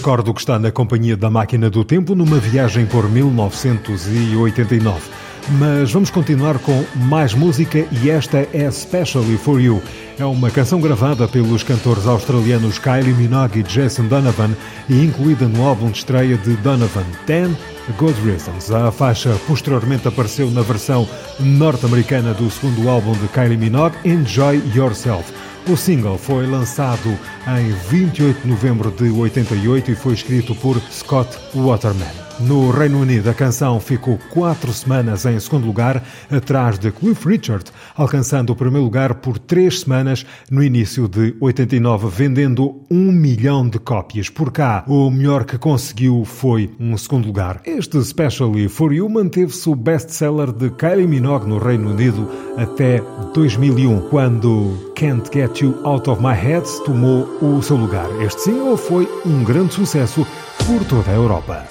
Recordo 0.00 0.32
que 0.32 0.40
está 0.40 0.58
na 0.58 0.72
companhia 0.72 1.14
da 1.14 1.28
Máquina 1.28 1.68
do 1.68 1.84
Tempo 1.84 2.14
numa 2.14 2.38
viagem 2.38 2.86
por 2.86 3.06
1989. 3.06 4.98
Mas 5.58 5.92
vamos 5.92 6.08
continuar 6.08 6.58
com 6.58 6.82
mais 6.94 7.34
música 7.34 7.86
e 7.92 8.08
esta 8.08 8.38
é 8.38 8.64
Especially 8.66 9.36
for 9.36 9.60
You. 9.60 9.82
É 10.18 10.24
uma 10.24 10.50
canção 10.50 10.80
gravada 10.80 11.28
pelos 11.28 11.62
cantores 11.62 12.06
australianos 12.06 12.78
Kylie 12.78 13.12
Minogue 13.12 13.60
e 13.60 13.62
Jason 13.62 14.06
Donovan 14.06 14.56
e 14.88 15.04
incluída 15.04 15.46
no 15.46 15.66
álbum 15.66 15.90
de 15.90 15.98
estreia 15.98 16.38
de 16.38 16.56
Donovan, 16.56 17.04
10 17.26 17.50
Good 17.98 18.22
Reasons. 18.24 18.70
A 18.70 18.90
faixa 18.90 19.38
posteriormente 19.46 20.08
apareceu 20.08 20.50
na 20.50 20.62
versão 20.62 21.06
norte-americana 21.38 22.32
do 22.32 22.50
segundo 22.50 22.88
álbum 22.88 23.12
de 23.12 23.28
Kylie 23.28 23.58
Minogue, 23.58 23.98
Enjoy 24.02 24.62
Yourself. 24.74 25.30
O 25.68 25.76
single 25.76 26.18
foi 26.18 26.46
lançado 26.46 27.16
em 27.46 27.70
28 27.90 28.42
de 28.42 28.48
novembro 28.48 28.90
de 28.90 29.10
88 29.10 29.90
e 29.90 29.94
foi 29.94 30.14
escrito 30.14 30.54
por 30.54 30.80
Scott 30.90 31.38
Waterman. 31.54 32.30
No 32.40 32.70
Reino 32.70 33.00
Unido, 33.00 33.28
a 33.28 33.34
canção 33.34 33.78
ficou 33.78 34.18
quatro 34.30 34.72
semanas 34.72 35.26
em 35.26 35.38
segundo 35.38 35.66
lugar, 35.66 36.02
atrás 36.30 36.78
de 36.78 36.90
Cliff 36.90 37.28
Richard, 37.28 37.64
alcançando 37.94 38.50
o 38.50 38.56
primeiro 38.56 38.84
lugar 38.84 39.16
por 39.16 39.38
três 39.38 39.80
semanas 39.80 40.24
no 40.50 40.62
início 40.62 41.06
de 41.06 41.36
89, 41.38 42.08
vendendo 42.08 42.82
um 42.90 43.12
milhão 43.12 43.68
de 43.68 43.78
cópias. 43.78 44.30
Por 44.30 44.50
cá, 44.50 44.84
o 44.88 45.10
melhor 45.10 45.44
que 45.44 45.58
conseguiu 45.58 46.24
foi 46.24 46.70
um 46.80 46.96
segundo 46.96 47.26
lugar. 47.26 47.60
Este 47.66 47.98
Especially 47.98 48.68
For 48.68 48.90
You 48.90 49.10
manteve-se 49.10 49.68
o 49.68 49.74
best-seller 49.74 50.50
de 50.50 50.70
Kylie 50.70 51.06
Minogue 51.06 51.46
no 51.46 51.58
Reino 51.58 51.90
Unido 51.90 52.26
até 52.56 53.02
2001, 53.34 54.08
quando 54.08 54.92
Can't 54.96 55.28
Get 55.30 55.49
You 55.58 55.80
Out 55.84 56.08
of 56.08 56.22
My 56.22 56.34
Head 56.34 56.66
tomou 56.84 57.22
o 57.40 57.62
seu 57.62 57.76
lugar. 57.76 58.08
Este 58.20 58.42
single 58.42 58.76
foi 58.76 59.08
um 59.24 59.42
grande 59.42 59.74
sucesso 59.74 60.26
por 60.66 60.84
toda 60.84 61.10
a 61.10 61.14
Europa. 61.14 61.66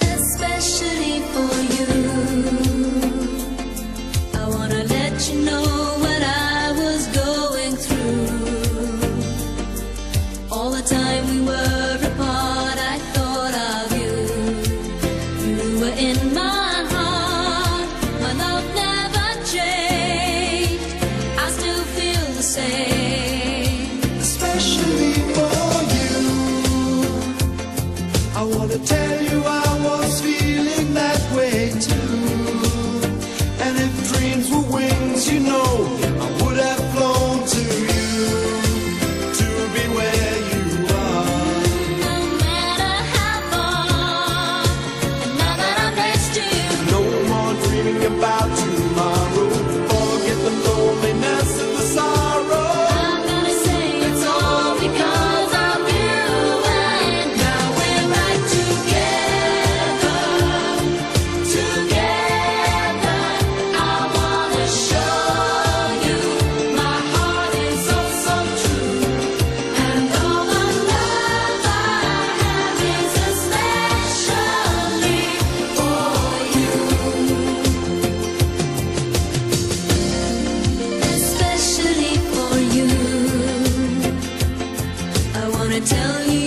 I 85.79 85.81
tell 85.81 86.29
you 86.29 86.38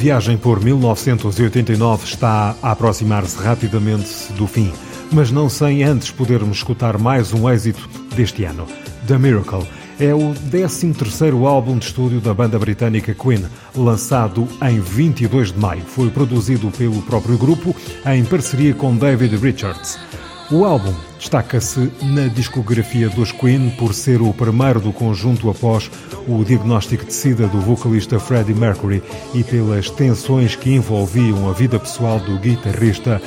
viagem 0.00 0.38
por 0.38 0.64
1989 0.64 2.06
está 2.06 2.56
a 2.62 2.70
aproximar-se 2.70 3.36
rapidamente 3.36 4.32
do 4.32 4.46
fim, 4.46 4.72
mas 5.12 5.30
não 5.30 5.46
sem 5.46 5.84
antes 5.84 6.10
podermos 6.10 6.56
escutar 6.56 6.96
mais 6.96 7.34
um 7.34 7.50
êxito 7.50 7.86
deste 8.16 8.44
ano. 8.44 8.66
The 9.06 9.18
Miracle 9.18 9.66
é 9.98 10.14
o 10.14 10.32
13º 10.50 11.46
álbum 11.46 11.76
de 11.76 11.84
estúdio 11.84 12.18
da 12.18 12.32
banda 12.32 12.58
britânica 12.58 13.14
Queen, 13.14 13.44
lançado 13.76 14.48
em 14.62 14.80
22 14.80 15.52
de 15.52 15.58
maio. 15.58 15.82
Foi 15.82 16.08
produzido 16.08 16.70
pelo 16.70 17.02
próprio 17.02 17.36
grupo 17.36 17.76
em 18.06 18.24
parceria 18.24 18.72
com 18.72 18.96
David 18.96 19.36
Richards. 19.36 19.98
O 20.52 20.64
álbum 20.64 20.92
destaca-se 21.16 21.92
na 22.02 22.26
discografia 22.26 23.08
dos 23.08 23.30
Queen 23.30 23.70
por 23.78 23.94
ser 23.94 24.20
o 24.20 24.34
primeiro 24.34 24.80
do 24.80 24.92
conjunto 24.92 25.48
após 25.48 25.88
o 26.26 26.42
diagnóstico 26.42 27.04
de 27.04 27.12
sida 27.12 27.46
do 27.46 27.60
vocalista 27.60 28.18
Freddie 28.18 28.52
Mercury 28.52 29.00
e 29.32 29.44
pelas 29.44 29.88
tensões 29.90 30.56
que 30.56 30.74
envolviam 30.74 31.48
a 31.48 31.52
vida 31.52 31.78
pessoal 31.78 32.18
do 32.18 32.36
guitarrista 32.36 33.22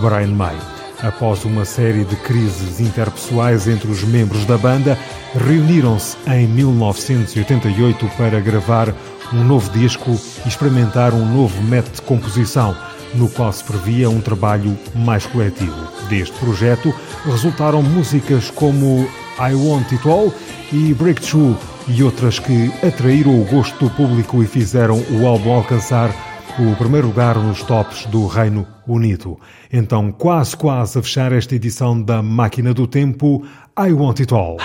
Brian 0.00 0.34
May. 0.34 0.56
Após 1.00 1.44
uma 1.44 1.64
série 1.64 2.04
de 2.04 2.16
crises 2.16 2.80
interpessoais 2.80 3.68
entre 3.68 3.88
os 3.88 4.02
membros 4.02 4.44
da 4.44 4.58
banda, 4.58 4.98
reuniram-se 5.46 6.16
em 6.26 6.48
1988 6.48 8.10
para 8.16 8.40
gravar 8.40 8.92
um 9.32 9.44
novo 9.44 9.70
disco 9.70 10.18
e 10.44 10.48
experimentar 10.48 11.14
um 11.14 11.24
novo 11.24 11.62
método 11.62 11.94
de 11.94 12.02
composição 12.02 12.74
no 13.14 13.28
qual 13.28 13.52
se 13.52 13.64
previa 13.64 14.10
um 14.10 14.20
trabalho 14.20 14.76
mais 14.94 15.26
coletivo. 15.26 15.74
Deste 16.08 16.36
projeto 16.38 16.94
resultaram 17.24 17.82
músicas 17.82 18.50
como 18.50 19.08
I 19.38 19.54
Want 19.54 19.92
It 19.92 20.08
All 20.08 20.32
e 20.72 20.94
Breakthrough 20.94 21.56
e 21.88 22.02
outras 22.02 22.38
que 22.38 22.72
atraíram 22.86 23.40
o 23.40 23.44
gosto 23.44 23.78
do 23.84 23.90
público 23.90 24.42
e 24.42 24.46
fizeram 24.46 25.02
o 25.10 25.26
álbum 25.26 25.52
alcançar 25.52 26.10
o 26.58 26.76
primeiro 26.76 27.08
lugar 27.08 27.36
nos 27.36 27.62
tops 27.62 28.06
do 28.06 28.26
Reino 28.26 28.66
Unido. 28.86 29.38
Então, 29.72 30.12
quase 30.12 30.56
quase 30.56 30.98
a 30.98 31.02
fechar 31.02 31.32
esta 31.32 31.54
edição 31.54 32.00
da 32.00 32.22
Máquina 32.22 32.72
do 32.72 32.86
Tempo, 32.86 33.44
I 33.78 33.92
Want 33.92 34.20
It 34.20 34.32
All. 34.32 34.56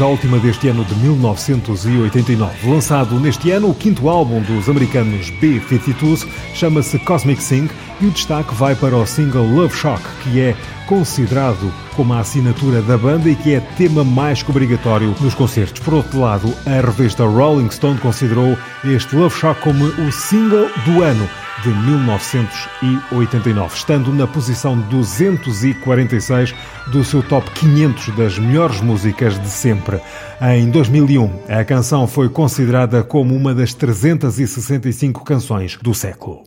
a 0.00 0.06
última 0.06 0.38
deste 0.38 0.68
ano 0.68 0.84
de 0.84 0.94
1989. 0.96 2.68
Lançado 2.68 3.18
neste 3.18 3.50
ano, 3.50 3.70
o 3.70 3.74
quinto 3.74 4.08
álbum 4.08 4.40
dos 4.42 4.68
americanos 4.68 5.30
B-52 5.30 6.26
chama-se 6.54 6.98
Cosmic 6.98 7.42
Sync 7.42 7.72
e 8.00 8.06
o 8.06 8.10
destaque 8.10 8.54
vai 8.54 8.74
para 8.74 8.96
o 8.96 9.06
single 9.06 9.46
Love 9.46 9.74
Shock, 9.74 10.02
que 10.22 10.40
é 10.40 10.56
considerado 10.86 11.72
como 11.94 12.12
a 12.12 12.20
assinatura 12.20 12.82
da 12.82 12.96
banda 12.96 13.28
e 13.28 13.34
que 13.34 13.54
é 13.54 13.60
tema 13.60 14.04
mais 14.04 14.42
que 14.42 14.50
obrigatório 14.50 15.14
nos 15.20 15.34
concertos. 15.34 15.82
Por 15.82 15.94
outro 15.94 16.20
lado, 16.20 16.52
a 16.66 16.84
revista 16.84 17.24
Rolling 17.24 17.70
Stone 17.70 17.98
considerou 17.98 18.56
este 18.84 19.16
Love 19.16 19.34
Shock 19.34 19.60
como 19.62 19.84
o 19.84 20.12
single 20.12 20.68
do 20.84 21.02
ano 21.02 21.28
de 21.62 21.70
1989, 21.70 23.74
estando 23.74 24.12
na 24.12 24.26
posição 24.26 24.78
246 24.78 26.54
do 26.88 27.02
seu 27.02 27.22
top 27.22 27.50
500 27.52 28.14
das 28.14 28.38
melhores 28.38 28.78
músicas 28.80 29.40
de 29.40 29.48
sempre. 29.48 29.98
Em 30.40 30.70
2001, 30.70 31.30
a 31.48 31.64
canção 31.64 32.06
foi 32.06 32.28
considerada 32.28 33.02
como 33.02 33.34
uma 33.34 33.54
das 33.54 33.72
365 33.72 35.24
canções 35.24 35.78
do 35.80 35.94
século. 35.94 36.44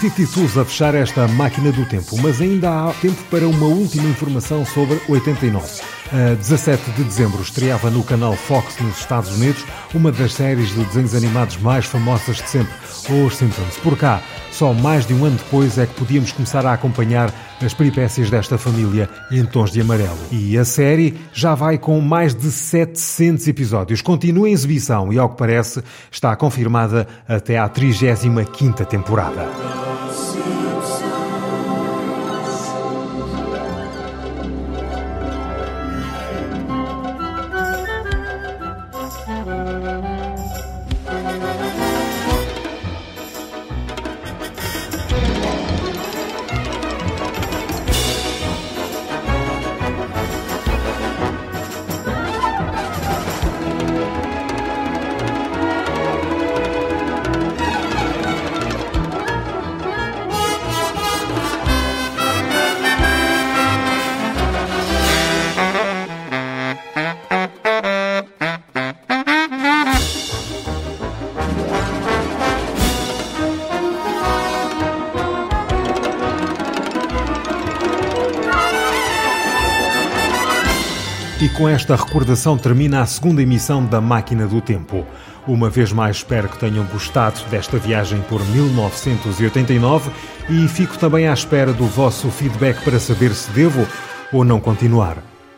Titi 0.00 0.24
Souza 0.24 0.64
fechar 0.64 0.94
esta 0.94 1.28
máquina 1.28 1.70
do 1.70 1.84
tempo, 1.84 2.16
mas 2.22 2.40
ainda 2.40 2.70
há 2.70 2.92
tempo 2.94 3.22
para 3.30 3.46
uma 3.46 3.66
última 3.66 4.08
informação 4.08 4.64
sobre 4.64 4.98
89. 5.06 5.82
A 6.10 6.34
17 6.36 6.90
de 6.92 7.04
dezembro 7.04 7.42
estreava 7.42 7.90
no 7.90 8.02
canal 8.02 8.34
Fox 8.34 8.78
nos 8.80 8.98
Estados 8.98 9.30
Unidos 9.36 9.62
uma 9.94 10.10
das 10.10 10.32
séries 10.32 10.70
de 10.70 10.82
desenhos 10.86 11.14
animados 11.14 11.58
mais 11.58 11.84
famosas 11.84 12.36
de 12.36 12.48
sempre, 12.48 12.72
Os 13.10 13.36
Simpsons. 13.36 13.76
Por 13.82 13.94
cá, 13.98 14.22
só 14.50 14.72
mais 14.72 15.04
de 15.04 15.12
um 15.12 15.22
ano 15.22 15.36
depois 15.36 15.76
é 15.76 15.84
que 15.84 15.94
podíamos 15.94 16.32
começar 16.32 16.64
a 16.64 16.72
acompanhar 16.72 17.30
as 17.62 17.74
peripécias 17.74 18.30
desta 18.30 18.56
família 18.56 19.06
em 19.30 19.44
tons 19.44 19.70
de 19.70 19.82
amarelo. 19.82 20.18
E 20.32 20.56
a 20.56 20.64
série 20.64 21.14
já 21.30 21.54
vai 21.54 21.76
com 21.76 22.00
mais 22.00 22.34
de 22.34 22.50
700 22.50 23.46
episódios. 23.48 24.00
Continua 24.00 24.48
em 24.48 24.52
exibição 24.52 25.12
e, 25.12 25.18
ao 25.18 25.28
que 25.28 25.36
parece, 25.36 25.84
está 26.10 26.34
confirmada 26.36 27.06
até 27.28 27.58
à 27.58 27.68
35ª 27.68 28.86
temporada. 28.86 29.79
E 30.10 30.59
esta 81.92 82.04
recordação 82.04 82.56
termina 82.56 83.00
a 83.00 83.06
segunda 83.06 83.42
emissão 83.42 83.84
da 83.84 84.00
Máquina 84.00 84.46
do 84.46 84.60
Tempo. 84.60 85.04
Uma 85.44 85.68
vez 85.68 85.92
mais 85.92 86.18
espero 86.18 86.48
que 86.48 86.56
tenham 86.56 86.84
gostado 86.84 87.40
desta 87.50 87.78
viagem 87.78 88.20
por 88.28 88.40
1989 88.46 90.08
e 90.48 90.68
fico 90.68 90.96
também 90.96 91.26
à 91.26 91.32
espera 91.32 91.72
do 91.72 91.86
vosso 91.86 92.30
feedback 92.30 92.80
para 92.84 93.00
saber 93.00 93.34
se 93.34 93.50
devo 93.50 93.84
ou 94.32 94.44
não 94.44 94.60
continuar. 94.60 95.16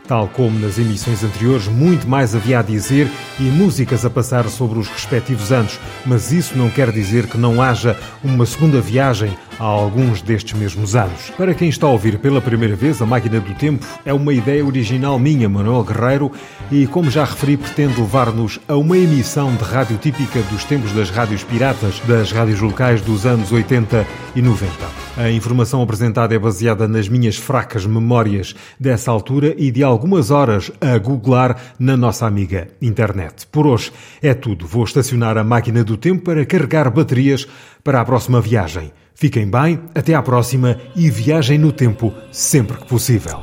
Tal 0.08 0.26
como 0.26 0.58
nas 0.58 0.78
emissões 0.78 1.22
anteriores, 1.22 1.68
muito 1.68 2.08
mais 2.08 2.34
havia 2.34 2.60
a 2.60 2.62
dizer 2.62 3.10
e 3.38 3.42
músicas 3.42 4.06
a 4.06 4.08
passar 4.08 4.48
sobre 4.48 4.78
os 4.78 4.88
respectivos 4.88 5.52
anos, 5.52 5.78
mas 6.06 6.32
isso 6.32 6.56
não 6.56 6.70
quer 6.70 6.90
dizer 6.90 7.26
que 7.26 7.36
não 7.36 7.60
haja 7.60 7.94
uma 8.24 8.46
segunda 8.46 8.80
viagem 8.80 9.36
a 9.58 9.64
alguns 9.64 10.22
destes 10.22 10.58
mesmos 10.58 10.94
anos. 10.96 11.30
Para 11.36 11.54
quem 11.54 11.68
está 11.68 11.86
a 11.86 11.90
ouvir 11.90 12.18
pela 12.18 12.40
primeira 12.40 12.76
vez, 12.76 13.00
a 13.00 13.06
Máquina 13.06 13.40
do 13.40 13.54
Tempo 13.54 13.86
é 14.04 14.12
uma 14.12 14.32
ideia 14.32 14.64
original 14.64 15.18
minha, 15.18 15.48
Manuel 15.48 15.84
Guerreiro, 15.84 16.32
e 16.70 16.86
como 16.86 17.10
já 17.10 17.24
referi, 17.24 17.56
pretende 17.56 18.00
levar-nos 18.00 18.58
a 18.66 18.76
uma 18.76 18.96
emissão 18.96 19.54
de 19.54 19.64
rádio 19.64 19.98
típica 19.98 20.40
dos 20.42 20.64
tempos 20.64 20.92
das 20.92 21.10
rádios 21.10 21.44
piratas, 21.44 22.00
das 22.00 22.32
rádios 22.32 22.60
locais 22.60 23.00
dos 23.02 23.26
anos 23.26 23.52
80 23.52 24.06
e 24.34 24.42
90. 24.42 24.72
A 25.16 25.30
informação 25.30 25.82
apresentada 25.82 26.34
é 26.34 26.38
baseada 26.38 26.88
nas 26.88 27.08
minhas 27.08 27.36
fracas 27.36 27.84
memórias 27.84 28.54
dessa 28.80 29.10
altura 29.10 29.54
e 29.58 29.70
de 29.70 29.82
algumas 29.82 30.30
horas 30.30 30.72
a 30.80 30.96
googlar 30.96 31.56
na 31.78 31.96
nossa 31.96 32.26
amiga 32.26 32.68
internet. 32.80 33.46
Por 33.48 33.66
hoje 33.66 33.92
é 34.22 34.32
tudo. 34.32 34.66
Vou 34.66 34.84
estacionar 34.84 35.36
a 35.36 35.44
máquina 35.44 35.84
do 35.84 35.96
tempo 35.98 36.24
para 36.24 36.46
carregar 36.46 36.90
baterias 36.90 37.46
para 37.84 38.00
a 38.00 38.04
próxima 38.04 38.40
viagem. 38.40 38.92
Fiquem 39.14 39.48
bem, 39.48 39.80
até 39.94 40.14
à 40.14 40.22
próxima 40.22 40.78
e 40.96 41.10
viajem 41.10 41.58
no 41.58 41.72
tempo 41.72 42.12
sempre 42.30 42.78
que 42.78 42.86
possível. 42.86 43.42